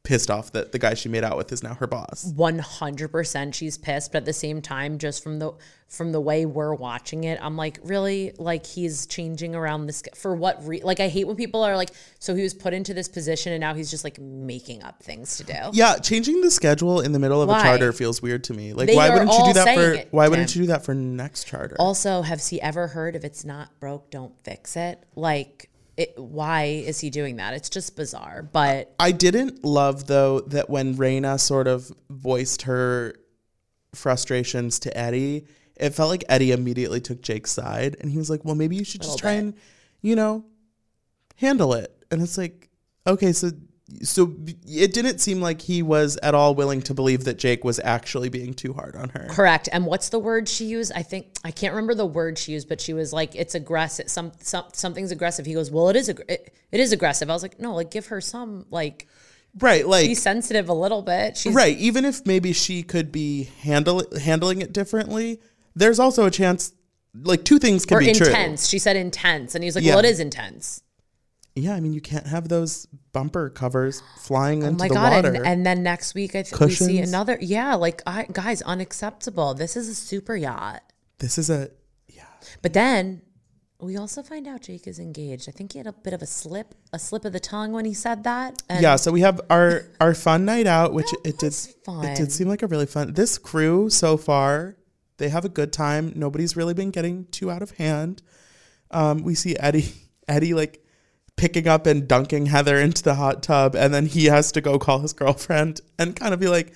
pissed 0.03 0.29
off 0.29 0.51
that 0.51 0.71
the 0.71 0.77
guy 0.77 0.93
she 0.93 1.09
made 1.09 1.23
out 1.23 1.35
with 1.35 1.51
is 1.51 1.63
now 1.63 1.73
her 1.73 1.87
boss. 1.87 2.31
100% 2.37 3.53
she's 3.55 3.77
pissed 3.77 4.11
but 4.11 4.19
at 4.19 4.25
the 4.25 4.33
same 4.33 4.61
time 4.61 4.99
just 4.99 5.23
from 5.23 5.39
the 5.39 5.51
from 5.87 6.11
the 6.11 6.21
way 6.21 6.45
we're 6.45 6.75
watching 6.75 7.23
it 7.23 7.39
i'm 7.41 7.55
like 7.57 7.79
really 7.83 8.31
like 8.37 8.65
he's 8.65 9.05
changing 9.07 9.55
around 9.55 9.85
this 9.87 10.03
for 10.13 10.35
what 10.35 10.63
re- 10.67 10.81
like 10.83 10.99
i 10.99 11.07
hate 11.07 11.25
when 11.25 11.35
people 11.35 11.63
are 11.63 11.75
like 11.75 11.89
so 12.19 12.35
he 12.35 12.43
was 12.43 12.53
put 12.53 12.71
into 12.73 12.93
this 12.93 13.07
position 13.07 13.51
and 13.53 13.61
now 13.61 13.73
he's 13.73 13.89
just 13.89 14.03
like 14.03 14.19
making 14.19 14.83
up 14.83 15.01
things 15.01 15.37
to 15.37 15.43
do 15.43 15.53
Yeah, 15.73 15.95
changing 15.97 16.41
the 16.41 16.51
schedule 16.51 17.01
in 17.01 17.11
the 17.11 17.19
middle 17.19 17.41
of 17.41 17.49
Why? 17.49 17.59
a 17.59 17.63
charter 17.63 17.91
feels 17.93 18.21
weird 18.21 18.43
to 18.45 18.53
me. 18.53 18.73
Like, 18.73 18.87
They 18.87 18.95
why 18.95 19.09
wouldn't 19.09 19.31
you 19.31 19.45
do 19.45 19.53
that 19.53 19.75
for? 19.75 19.91
it, 19.93 20.07
Why 20.11 20.27
wouldn't 20.27 20.55
you 20.55 20.61
do 20.63 20.67
that 20.67 20.85
for 20.85 20.93
next 20.93 21.45
charter? 21.47 21.75
also 21.79 22.21
has 22.21 22.47
he 22.47 22.61
ever 22.61 22.87
heard 22.87 23.15
if 23.15 23.23
it's 23.23 23.43
not 23.45 23.79
broke 23.79 24.09
don't 24.11 24.33
fix 24.43 24.75
it 24.75 25.03
like 25.15 25.69
it, 25.97 26.13
why 26.17 26.63
is 26.63 26.99
he 26.99 27.09
doing 27.09 27.37
that 27.37 27.53
it's 27.53 27.69
just 27.69 27.95
bizarre 27.95 28.43
but 28.43 28.93
I 28.99 29.11
didn't 29.11 29.63
love 29.63 30.07
though 30.07 30.41
that 30.41 30.69
when 30.69 30.95
Rayna 30.95 31.39
sort 31.39 31.67
of 31.67 31.91
voiced 32.09 32.63
her 32.63 33.15
frustrations 33.95 34.79
to 34.79 34.95
Eddie, 34.97 35.45
it 35.75 35.91
felt 35.91 36.09
like 36.09 36.23
Eddie 36.29 36.51
immediately 36.51 37.01
took 37.01 37.21
Jake's 37.21 37.51
side 37.51 37.97
and 37.99 38.11
he 38.11 38.17
was 38.17 38.29
like, 38.29 38.45
"Well, 38.45 38.55
maybe 38.55 38.75
you 38.75 38.83
should 38.83 39.01
just 39.01 39.19
try 39.19 39.33
and, 39.33 39.55
you 40.01 40.15
know, 40.15 40.45
handle 41.37 41.73
it." 41.73 42.05
And 42.11 42.21
it's 42.21 42.37
like, 42.37 42.69
"Okay, 43.07 43.33
so 43.33 43.51
so 44.01 44.33
it 44.67 44.93
didn't 44.93 45.19
seem 45.19 45.41
like 45.41 45.61
he 45.61 45.83
was 45.83 46.17
at 46.23 46.33
all 46.33 46.55
willing 46.55 46.81
to 46.81 46.93
believe 46.93 47.23
that 47.25 47.37
Jake 47.37 47.63
was 47.63 47.79
actually 47.83 48.29
being 48.29 48.53
too 48.53 48.73
hard 48.73 48.95
on 48.95 49.09
her." 49.09 49.27
Correct. 49.29 49.69
And 49.71 49.85
what's 49.85 50.09
the 50.09 50.19
word 50.19 50.49
she 50.49 50.65
used? 50.65 50.91
I 50.95 51.03
think 51.03 51.37
I 51.43 51.51
can't 51.51 51.73
remember 51.73 51.93
the 51.93 52.05
word 52.05 52.37
she 52.37 52.53
used, 52.53 52.67
but 52.67 52.81
she 52.81 52.93
was 52.93 53.13
like, 53.13 53.35
"It's 53.35 53.53
aggressive. 53.55 54.09
Some, 54.09 54.31
some 54.39 54.65
something's 54.73 55.11
aggressive." 55.11 55.45
He 55.45 55.53
goes, 55.53 55.69
"Well, 55.69 55.89
it 55.89 55.95
is. 55.95 56.09
Ag- 56.09 56.25
it, 56.27 56.53
it 56.71 56.79
is 56.79 56.91
aggressive." 56.91 57.29
I 57.29 57.33
was 57.33 57.43
like, 57.43 57.59
"No, 57.59 57.75
like 57.75 57.91
give 57.91 58.07
her 58.07 58.21
some 58.21 58.65
like 58.71 59.07
Right, 59.59 59.87
like 59.87 60.07
be 60.07 60.15
sensitive 60.15 60.67
a 60.67 60.73
little 60.73 61.01
bit." 61.01 61.37
She's 61.37 61.53
right, 61.53 61.77
even 61.77 62.05
if 62.05 62.25
maybe 62.25 62.51
she 62.53 62.83
could 62.83 63.11
be 63.11 63.49
handle 63.61 64.03
handling 64.19 64.61
it 64.61 64.73
differently, 64.73 65.39
there's 65.75 65.99
also 65.99 66.25
a 66.25 66.31
chance 66.31 66.73
like 67.13 67.45
two 67.45 67.59
things 67.59 67.85
can 67.85 67.97
or 67.97 67.99
be 68.01 68.11
true. 68.13 68.27
intense. 68.27 68.67
She 68.67 68.79
said 68.79 68.97
intense, 68.97 69.55
and 69.55 69.63
he's 69.63 69.75
like, 69.75 69.85
Yeah. 69.85 69.91
"Well, 69.95 70.03
it 70.03 70.09
is 70.09 70.19
intense." 70.19 70.81
Yeah, 71.55 71.73
I 71.73 71.79
mean, 71.79 71.93
you 71.93 72.01
can't 72.01 72.27
have 72.27 72.49
those 72.49 72.85
bumper 73.13 73.49
covers 73.49 74.03
flying 74.19 74.63
Oh 74.63 74.67
into 74.67 74.79
my 74.79 74.87
the 74.89 74.93
god! 74.93 75.13
water. 75.23 75.33
And, 75.35 75.45
and 75.47 75.65
then 75.65 75.83
next 75.83 76.13
week, 76.13 76.35
I 76.35 76.43
think 76.43 76.59
we 76.59 76.69
see 76.71 76.85
Cushions. 76.87 77.09
another. 77.09 77.37
Yeah, 77.39 77.75
like 77.75 78.01
I, 78.05 78.27
guys, 78.31 78.61
unacceptable. 78.61 79.53
This 79.53 79.77
is 79.77 79.87
a 79.87 79.95
super 79.95 80.35
yacht. 80.35 80.81
this 81.19 81.37
is 81.37 81.49
a 81.49 81.69
yeah. 82.09 82.23
But 82.61 82.73
then 82.73 83.21
we 83.79 83.95
also 83.97 84.21
find 84.21 84.47
out 84.47 84.61
Jake 84.63 84.85
is 84.85 84.99
engaged. 84.99 85.47
I 85.47 85.51
think 85.53 85.71
he 85.73 85.77
had 85.77 85.87
a 85.87 85.93
bit 85.93 86.13
of 86.13 86.21
a 86.21 86.25
slip, 86.25 86.75
a 86.91 86.99
slip 86.99 87.23
of 87.23 87.31
the 87.33 87.39
tongue 87.39 87.71
when 87.71 87.85
he 87.85 87.93
said 87.93 88.25
that. 88.25 88.61
And 88.69 88.81
yeah. 88.81 88.97
So 88.97 89.11
we 89.13 89.21
have 89.21 89.39
our 89.49 89.83
our 90.01 90.13
fun 90.13 90.43
night 90.43 90.67
out, 90.67 90.93
which 90.93 91.11
it 91.23 91.37
did 91.39 91.47
was 91.47 91.73
fun. 91.85 92.03
it 92.03 92.17
did 92.17 92.33
seem 92.33 92.49
like 92.49 92.63
a 92.63 92.67
really 92.67 92.85
fun. 92.85 93.13
This 93.13 93.37
crew 93.37 93.89
so 93.89 94.17
far, 94.17 94.75
they 95.17 95.29
have 95.29 95.45
a 95.45 95.49
good 95.49 95.71
time. 95.71 96.11
Nobody's 96.17 96.57
really 96.57 96.73
been 96.73 96.91
getting 96.91 97.25
too 97.27 97.49
out 97.49 97.61
of 97.61 97.71
hand. 97.71 98.21
Um, 98.91 99.23
we 99.23 99.35
see 99.35 99.55
Eddie 99.57 99.93
Eddie 100.27 100.53
like 100.53 100.81
picking 101.37 101.67
up 101.67 101.85
and 101.85 102.07
dunking 102.07 102.47
Heather 102.47 102.77
into 102.77 103.03
the 103.03 103.15
hot 103.15 103.43
tub, 103.43 103.75
and 103.75 103.93
then 103.93 104.05
he 104.05 104.25
has 104.25 104.51
to 104.53 104.61
go 104.61 104.79
call 104.79 104.99
his 104.99 105.13
girlfriend 105.13 105.81
and 105.99 106.15
kind 106.15 106.33
of 106.33 106.39
be 106.39 106.47
like, 106.47 106.73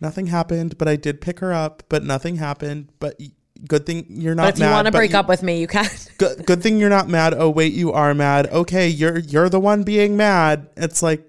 "Nothing 0.00 0.26
happened, 0.26 0.78
but 0.78 0.88
I 0.88 0.96
did 0.96 1.20
pick 1.20 1.38
her 1.40 1.52
up, 1.52 1.82
but 1.88 2.04
nothing 2.04 2.36
happened, 2.36 2.88
but." 2.98 3.20
Good 3.66 3.86
thing 3.86 4.04
you're 4.10 4.34
not 4.34 4.42
mad 4.42 4.52
But 4.52 4.60
if 4.60 4.66
you 4.68 4.70
want 4.74 4.86
to 4.86 4.92
break 4.92 5.12
you- 5.12 5.16
up 5.18 5.28
with 5.28 5.42
me, 5.42 5.60
you 5.60 5.66
can. 5.66 5.86
good, 6.18 6.44
good 6.44 6.62
thing 6.62 6.78
you're 6.78 6.90
not 6.90 7.08
mad. 7.08 7.32
Oh 7.32 7.48
wait, 7.48 7.72
you 7.72 7.90
are 7.90 8.12
mad. 8.12 8.48
Okay, 8.48 8.86
you're 8.86 9.16
you're 9.18 9.48
the 9.48 9.58
one 9.58 9.82
being 9.82 10.14
mad. 10.14 10.68
It's 10.76 11.02
like, 11.02 11.24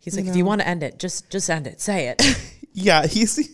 He's 0.00 0.16
like, 0.16 0.26
if 0.26 0.34
you 0.34 0.44
want 0.44 0.60
to 0.60 0.66
end 0.66 0.82
it, 0.82 0.98
just 0.98 1.30
just 1.30 1.48
end 1.48 1.68
it. 1.68 1.80
Say 1.80 2.08
it. 2.08 2.20
yeah, 2.72 3.06
he's 3.06 3.48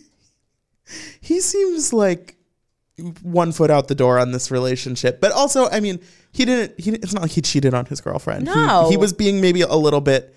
he 1.21 1.39
seems 1.39 1.93
like 1.93 2.36
one 3.21 3.51
foot 3.51 3.69
out 3.69 3.87
the 3.87 3.95
door 3.95 4.17
on 4.19 4.31
this 4.31 4.49
relationship. 4.51 5.21
But 5.21 5.31
also, 5.31 5.69
I 5.69 5.79
mean, 5.79 5.99
he 6.31 6.45
didn't. 6.45 6.79
He 6.79 6.91
it's 6.91 7.13
not 7.13 7.21
like 7.21 7.31
he 7.31 7.41
cheated 7.41 7.73
on 7.73 7.85
his 7.85 8.01
girlfriend. 8.01 8.47
He- 8.47 8.55
No. 8.55 8.89
he, 8.89 8.97
was 8.97 9.13
being 9.13 9.39
maybe 9.41 9.61
a 9.61 9.75
little 9.75 10.01
bit, 10.01 10.35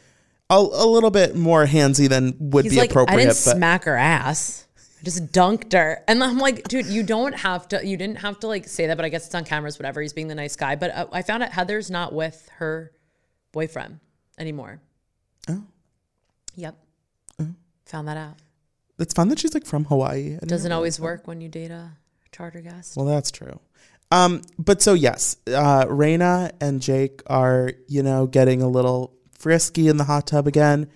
a, 0.51 0.55
a 0.57 0.87
little 0.87 1.11
bit 1.11 1.35
more 1.37 1.65
handsy 1.67 2.09
than 2.09 2.37
would 2.39 2.65
He's 2.67 2.75
be 2.75 2.81
like, 2.81 2.91
appropriate. 2.91 3.15
I 3.15 3.19
didn't 3.21 3.45
but 3.45 3.57
smack 3.57 3.85
her 3.85 3.97
ass. 3.97 4.67
I 5.01 5.05
just 5.05 5.33
dunked 5.33 5.73
her. 5.73 6.03
And 6.07 6.23
I'm 6.23 6.37
like, 6.39 6.69
dude, 6.69 6.85
you 6.87 7.03
don't 7.03 7.33
have 7.35 7.67
to, 7.69 7.87
you 7.87 7.97
didn't 7.97 8.19
have 8.19 8.39
to 8.41 8.47
like 8.49 8.69
say 8.69 8.87
that, 8.89 8.97
but 8.99 9.07
I 9.07 9.09
guess 9.09 9.25
it's 9.25 9.35
on 9.35 9.45
cameras, 9.45 9.79
whatever. 9.79 10.03
He's 10.03 10.13
being 10.13 10.29
the 10.29 10.35
nice 10.35 10.57
guy. 10.57 10.77
But 10.77 10.91
uh, 10.95 11.07
I 11.13 11.23
found 11.23 11.43
out 11.43 11.53
Heather's 11.53 11.91
not 11.91 12.13
with 12.13 12.47
her 12.59 12.93
boyfriend 13.53 14.01
anymore. 14.39 14.83
Oh. 15.49 15.65
Yep. 16.57 16.77
Found 17.87 18.07
that 18.09 18.17
out. 18.19 18.37
it's 18.99 19.15
fun 19.15 19.29
that 19.31 19.39
she's 19.39 19.55
like 19.55 19.65
from 19.67 19.85
Hawaii. 19.87 20.37
Doesn't 20.47 20.71
always 20.71 21.01
work 21.01 21.27
when 21.27 21.41
you 21.41 21.49
date 21.49 21.71
a 21.71 21.93
charter 22.33 22.61
guest. 22.61 22.97
Well, 22.97 23.07
that's 23.07 23.31
true. 23.31 23.61
Um, 24.11 24.43
but 24.59 24.83
so 24.83 24.95
yes, 24.95 25.37
uh, 25.47 25.85
Rayna 25.87 26.53
and 26.61 26.83
Jake 26.83 27.23
are 27.27 27.73
you 27.87 28.03
know 28.03 28.27
getting 28.27 28.63
a 28.63 28.69
little 28.69 29.15
frisky 29.39 29.89
in 29.89 29.97
the 29.97 30.05
hot 30.05 30.27
tub 30.27 30.47
again, 30.47 30.89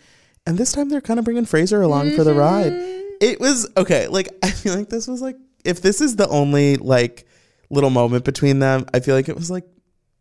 and 0.47 0.59
this 0.59 0.73
time 0.73 0.89
they're 0.89 1.01
kind 1.01 1.19
of 1.19 1.25
bringing 1.25 1.45
Fraser 1.45 1.81
along 1.81 2.17
for 2.17 2.25
the 2.25 2.35
ride. 2.35 2.73
It 3.21 3.39
was 3.41 3.71
okay. 3.77 4.09
Like 4.09 4.29
I 4.43 4.51
feel 4.51 4.75
like 4.75 4.89
this 4.89 5.07
was 5.07 5.23
like 5.23 5.37
if 5.65 5.81
this 5.81 6.01
is 6.01 6.17
the 6.17 6.29
only 6.29 6.77
like 6.77 7.27
little 7.71 7.91
moment 7.91 8.25
between 8.25 8.59
them, 8.59 8.87
I 8.93 9.01
feel 9.01 9.15
like 9.15 9.29
it 9.29 9.37
was 9.37 9.51
like 9.51 9.65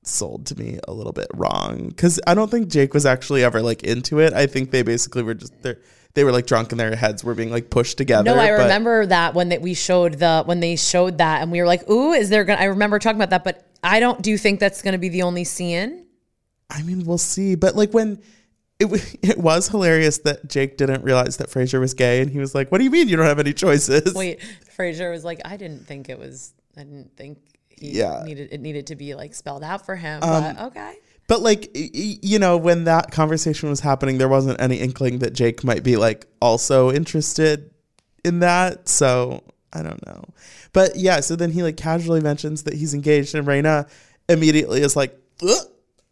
sold 0.03 0.45
to 0.47 0.59
me 0.59 0.79
a 0.87 0.93
little 0.93 1.13
bit 1.13 1.27
wrong 1.33 1.87
because 1.87 2.19
I 2.27 2.33
don't 2.33 2.51
think 2.51 2.67
Jake 2.67 2.93
was 2.93 3.05
actually 3.05 3.43
ever 3.43 3.61
like 3.61 3.83
into 3.83 4.19
it. 4.19 4.33
I 4.33 4.45
think 4.45 4.71
they 4.71 4.83
basically 4.83 5.23
were 5.23 5.33
just 5.33 5.61
they 5.63 5.75
they 6.15 6.23
were 6.23 6.31
like 6.31 6.45
drunk 6.45 6.71
and 6.71 6.79
their 6.79 6.95
heads 6.95 7.23
were 7.23 7.33
being 7.33 7.49
like 7.51 7.69
pushed 7.69 7.97
together. 7.97 8.23
No, 8.23 8.39
I 8.39 8.49
but- 8.49 8.63
remember 8.63 9.05
that 9.07 9.33
when 9.33 9.49
that 9.49 9.61
we 9.61 9.73
showed 9.73 10.15
the 10.15 10.43
when 10.45 10.59
they 10.59 10.75
showed 10.75 11.17
that 11.17 11.41
and 11.41 11.51
we 11.51 11.59
were 11.59 11.67
like, 11.67 11.89
"Ooh, 11.89 12.11
is 12.13 12.29
there 12.29 12.43
gonna?" 12.43 12.61
I 12.61 12.65
remember 12.65 12.99
talking 12.99 13.17
about 13.17 13.31
that, 13.31 13.43
but 13.43 13.65
I 13.83 13.99
don't. 13.99 14.21
Do 14.21 14.29
you 14.29 14.37
think 14.37 14.59
that's 14.59 14.81
gonna 14.81 14.97
be 14.97 15.09
the 15.09 15.23
only 15.23 15.43
scene? 15.43 16.05
I 16.69 16.81
mean, 16.83 17.05
we'll 17.05 17.17
see. 17.17 17.55
But 17.55 17.75
like 17.75 17.93
when 17.93 18.21
it 18.79 18.85
it 19.23 19.37
was 19.37 19.67
hilarious 19.69 20.19
that 20.19 20.47
Jake 20.49 20.77
didn't 20.77 21.03
realize 21.03 21.37
that 21.37 21.49
Fraser 21.49 21.79
was 21.79 21.93
gay, 21.93 22.21
and 22.21 22.29
he 22.29 22.39
was 22.39 22.53
like, 22.53 22.71
"What 22.71 22.77
do 22.77 22.83
you 22.83 22.91
mean 22.91 23.07
you 23.09 23.15
don't 23.17 23.25
have 23.25 23.39
any 23.39 23.53
choices?" 23.53 24.13
Wait, 24.13 24.41
Fraser 24.75 25.09
was 25.11 25.23
like, 25.23 25.41
"I 25.45 25.57
didn't 25.57 25.85
think 25.87 26.09
it 26.09 26.19
was. 26.19 26.53
I 26.77 26.83
didn't 26.83 27.15
think 27.17 27.39
he 27.69 27.97
Yeah. 27.99 28.17
Um, 28.19 28.25
needed 28.25 28.49
it 28.51 28.61
needed 28.61 28.87
to 28.87 28.95
be 28.95 29.15
like 29.15 29.33
spelled 29.33 29.63
out 29.63 29.85
for 29.85 29.95
him." 29.95 30.19
but 30.21 30.59
okay, 30.59 30.93
But 31.27 31.41
like 31.41 31.69
you 31.73 32.39
know, 32.39 32.57
when 32.57 32.83
that 32.83 33.11
conversation 33.11 33.69
was 33.69 33.79
happening, 33.79 34.17
there 34.17 34.29
wasn't 34.29 34.59
any 34.59 34.77
inkling 34.77 35.19
that 35.19 35.33
Jake 35.33 35.63
might 35.63 35.83
be 35.83 35.95
like 35.95 36.27
also 36.41 36.91
interested 36.91 37.71
in 38.23 38.39
that. 38.39 38.89
So 38.89 39.43
I 39.71 39.83
don't 39.83 40.05
know. 40.05 40.23
But 40.73 40.95
yeah, 40.95 41.21
so 41.21 41.35
then 41.35 41.51
he 41.51 41.63
like 41.63 41.77
casually 41.77 42.21
mentions 42.21 42.63
that 42.63 42.73
he's 42.73 42.93
engaged, 42.93 43.35
and 43.35 43.47
Rayna 43.47 43.89
immediately 44.27 44.81
is 44.81 44.95
like, 44.95 45.17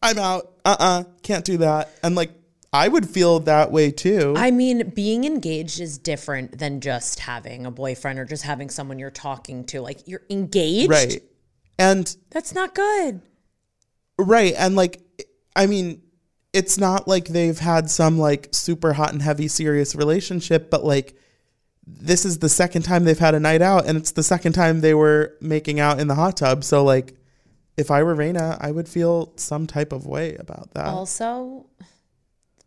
"I'm 0.02 0.18
out. 0.18 0.54
Uh 0.64 0.76
uh-uh, 0.80 1.00
uh, 1.00 1.04
can 1.24 1.38
not 1.38 1.44
do 1.46 1.58
that." 1.58 1.90
And 2.04 2.16
like 2.16 2.32
I 2.74 2.88
would 2.88 3.10
feel 3.10 3.42
that 3.42 3.72
way 3.72 3.92
too. 3.92 4.34
I 4.38 4.52
mean, 4.52 4.92
being 4.92 5.26
engaged 5.26 5.82
is 5.82 5.98
different 5.98 6.58
than 6.58 6.80
just 6.80 7.20
having 7.20 7.66
a 7.66 7.72
boyfriend 7.72 8.18
or 8.18 8.26
just 8.26 8.44
having 8.44 8.70
someone 8.70 8.98
you're 8.98 9.12
talking 9.12 9.66
to. 9.66 9.82
Like 9.82 10.08
you're 10.08 10.24
engaged, 10.30 10.90
right. 10.90 11.22
And 11.78 12.16
That's 12.30 12.54
not 12.54 12.76
good. 12.76 13.22
Right. 14.24 14.54
And 14.58 14.76
like, 14.76 15.02
I 15.56 15.68
mean, 15.68 16.02
it's 16.54 16.78
not 16.78 17.08
like 17.08 17.28
they've 17.28 17.58
had 17.58 17.90
some 17.90 18.18
like 18.18 18.50
super 18.52 18.94
hot 18.94 19.14
and 19.14 19.22
heavy 19.22 19.48
serious 19.48 19.96
relationship, 19.96 20.70
but 20.70 20.84
like, 20.84 21.16
this 21.88 22.26
is 22.26 22.40
the 22.40 22.50
second 22.50 22.84
time 22.84 23.04
they've 23.04 23.18
had 23.18 23.36
a 23.36 23.40
night 23.40 23.62
out 23.62 23.86
and 23.86 23.98
it's 23.98 24.12
the 24.12 24.24
second 24.24 24.54
time 24.54 24.82
they 24.82 24.94
were 24.94 25.36
making 25.42 25.80
out 25.80 26.00
in 26.00 26.08
the 26.08 26.16
hot 26.16 26.38
tub. 26.38 26.64
So, 26.64 26.84
like, 26.84 27.16
if 27.78 27.90
I 27.90 28.04
were 28.04 28.16
Rayna, 28.16 28.58
I 28.60 28.72
would 28.72 28.88
feel 28.88 29.34
some 29.38 29.66
type 29.66 29.92
of 29.92 30.06
way 30.06 30.36
about 30.36 30.74
that. 30.74 30.88
Also, 30.88 31.66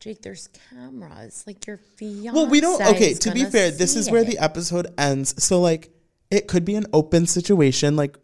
Jake, 0.01 0.23
there's 0.23 0.49
cameras. 0.71 1.45
Like 1.47 1.67
your 1.67 1.79
fiance. 1.79 2.31
well, 2.35 2.49
we 2.49 2.61
don't. 2.61 2.81
Okay, 2.83 3.15
to 3.15 3.31
be 3.31 3.45
fair, 3.45 3.71
this 3.71 3.97
is 3.97 4.11
where 4.11 4.23
it. 4.23 4.27
the 4.27 4.39
episode 4.39 4.89
ends. 4.99 5.43
So, 5.43 5.61
like, 5.61 5.91
it 6.31 6.49
could 6.49 6.65
be 6.65 6.75
an 6.75 6.87
open 6.93 7.27
situation. 7.27 7.97
Like, 7.97 8.19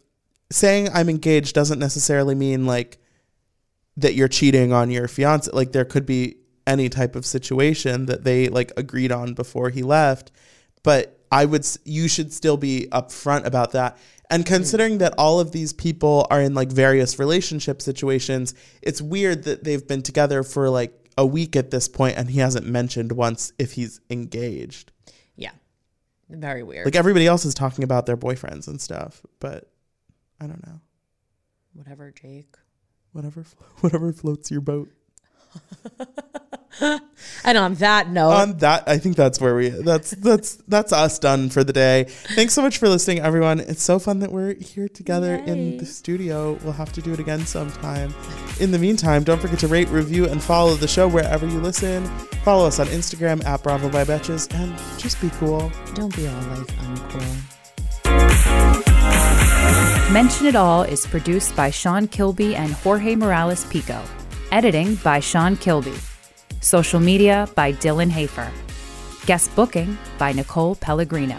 saying 0.51 0.89
I'm 0.93 1.09
engaged 1.09 1.55
doesn't 1.55 1.79
necessarily 1.79 2.35
mean 2.35 2.65
like 2.65 2.97
that 3.97 4.13
you're 4.15 4.27
cheating 4.27 4.73
on 4.73 4.89
your 4.89 5.07
fiance. 5.07 5.49
Like, 5.51 5.71
there 5.71 5.85
could 5.85 6.05
be 6.05 6.37
any 6.67 6.89
type 6.89 7.15
of 7.15 7.25
situation 7.25 8.05
that 8.05 8.23
they 8.23 8.47
like 8.47 8.71
agreed 8.77 9.11
on 9.11 9.33
before 9.33 9.69
he 9.69 9.83
left. 9.83 10.31
But 10.83 11.19
I 11.31 11.45
would, 11.45 11.65
you 11.85 12.07
should 12.07 12.33
still 12.33 12.57
be 12.57 12.87
upfront 12.91 13.45
about 13.45 13.71
that. 13.71 13.97
And 14.29 14.43
hmm. 14.43 14.53
considering 14.53 14.97
that 14.99 15.13
all 15.17 15.39
of 15.39 15.51
these 15.51 15.73
people 15.73 16.27
are 16.29 16.41
in 16.41 16.53
like 16.53 16.71
various 16.71 17.19
relationship 17.19 17.81
situations, 17.81 18.53
it's 18.81 19.01
weird 19.01 19.43
that 19.43 19.63
they've 19.63 19.85
been 19.85 20.01
together 20.01 20.43
for 20.43 20.69
like 20.69 20.97
a 21.17 21.25
week 21.25 21.55
at 21.55 21.71
this 21.71 21.87
point 21.87 22.17
and 22.17 22.29
he 22.29 22.39
hasn't 22.39 22.65
mentioned 22.65 23.11
once 23.11 23.51
if 23.59 23.73
he's 23.73 23.99
engaged. 24.09 24.91
Yeah, 25.35 25.51
very 26.29 26.63
weird. 26.63 26.85
Like 26.85 26.95
everybody 26.95 27.27
else 27.27 27.45
is 27.45 27.53
talking 27.53 27.83
about 27.83 28.05
their 28.05 28.17
boyfriends 28.17 28.67
and 28.67 28.79
stuff, 28.79 29.21
but 29.39 29.69
I 30.39 30.47
don't 30.47 30.65
know. 30.65 30.79
Whatever, 31.73 32.11
Jake. 32.11 32.55
Whatever, 33.13 33.43
flo- 33.43 33.65
whatever 33.81 34.11
floats 34.13 34.51
your 34.51 34.61
boat. 34.61 34.89
And 37.43 37.57
on 37.57 37.73
that 37.75 38.09
note, 38.09 38.31
On 38.31 38.57
that, 38.59 38.87
I 38.87 38.97
think 38.97 39.15
that's 39.15 39.41
where 39.41 39.55
we. 39.55 39.69
That's 39.69 40.11
that's 40.11 40.55
that's 40.67 40.93
us 40.93 41.19
done 41.19 41.49
for 41.49 41.63
the 41.63 41.73
day. 41.73 42.05
Thanks 42.35 42.53
so 42.53 42.61
much 42.61 42.77
for 42.77 42.87
listening, 42.87 43.19
everyone. 43.19 43.59
It's 43.59 43.83
so 43.83 43.99
fun 43.99 44.19
that 44.19 44.31
we're 44.31 44.53
here 44.55 44.87
together 44.87 45.35
in 45.35 45.77
the 45.77 45.85
studio. 45.85 46.53
We'll 46.63 46.73
have 46.73 46.91
to 46.93 47.01
do 47.01 47.13
it 47.13 47.19
again 47.19 47.45
sometime. 47.45 48.13
In 48.59 48.71
the 48.71 48.79
meantime, 48.79 49.23
don't 49.23 49.41
forget 49.41 49.59
to 49.59 49.67
rate, 49.67 49.89
review, 49.89 50.27
and 50.27 50.41
follow 50.41 50.75
the 50.75 50.87
show 50.87 51.07
wherever 51.07 51.45
you 51.45 51.59
listen. 51.59 52.05
Follow 52.43 52.65
us 52.67 52.79
on 52.79 52.87
Instagram 52.87 53.43
at 53.45 53.61
Bravo 53.63 53.89
by 53.89 54.03
Betches, 54.03 54.51
and 54.53 54.77
just 54.99 55.19
be 55.21 55.29
cool. 55.31 55.71
don't 55.93 56.15
be 56.15 56.27
all 56.27 56.41
like 56.41 56.67
uncool. 56.77 57.51
Mention 60.11 60.47
It 60.47 60.55
All 60.55 60.83
is 60.83 61.05
produced 61.07 61.55
by 61.55 61.69
Sean 61.69 62.07
Kilby 62.07 62.55
and 62.55 62.73
Jorge 62.73 63.15
Morales 63.15 63.65
Pico. 63.65 64.01
Editing 64.51 64.95
by 64.95 65.19
Sean 65.19 65.55
Kilby. 65.55 65.95
Social 66.59 66.99
media 66.99 67.47
by 67.55 67.71
Dylan 67.73 68.09
Hafer. 68.09 68.51
Guest 69.25 69.55
booking 69.55 69.97
by 70.17 70.33
Nicole 70.33 70.75
Pellegrino. 70.75 71.37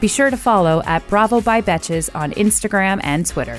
Be 0.00 0.08
sure 0.08 0.30
to 0.30 0.36
follow 0.36 0.82
at 0.86 1.06
Bravo 1.08 1.40
by 1.40 1.60
Betches 1.60 2.08
on 2.14 2.30
Instagram 2.32 3.00
and 3.02 3.26
Twitter. 3.26 3.58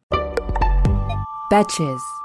Betches. 1.51 2.20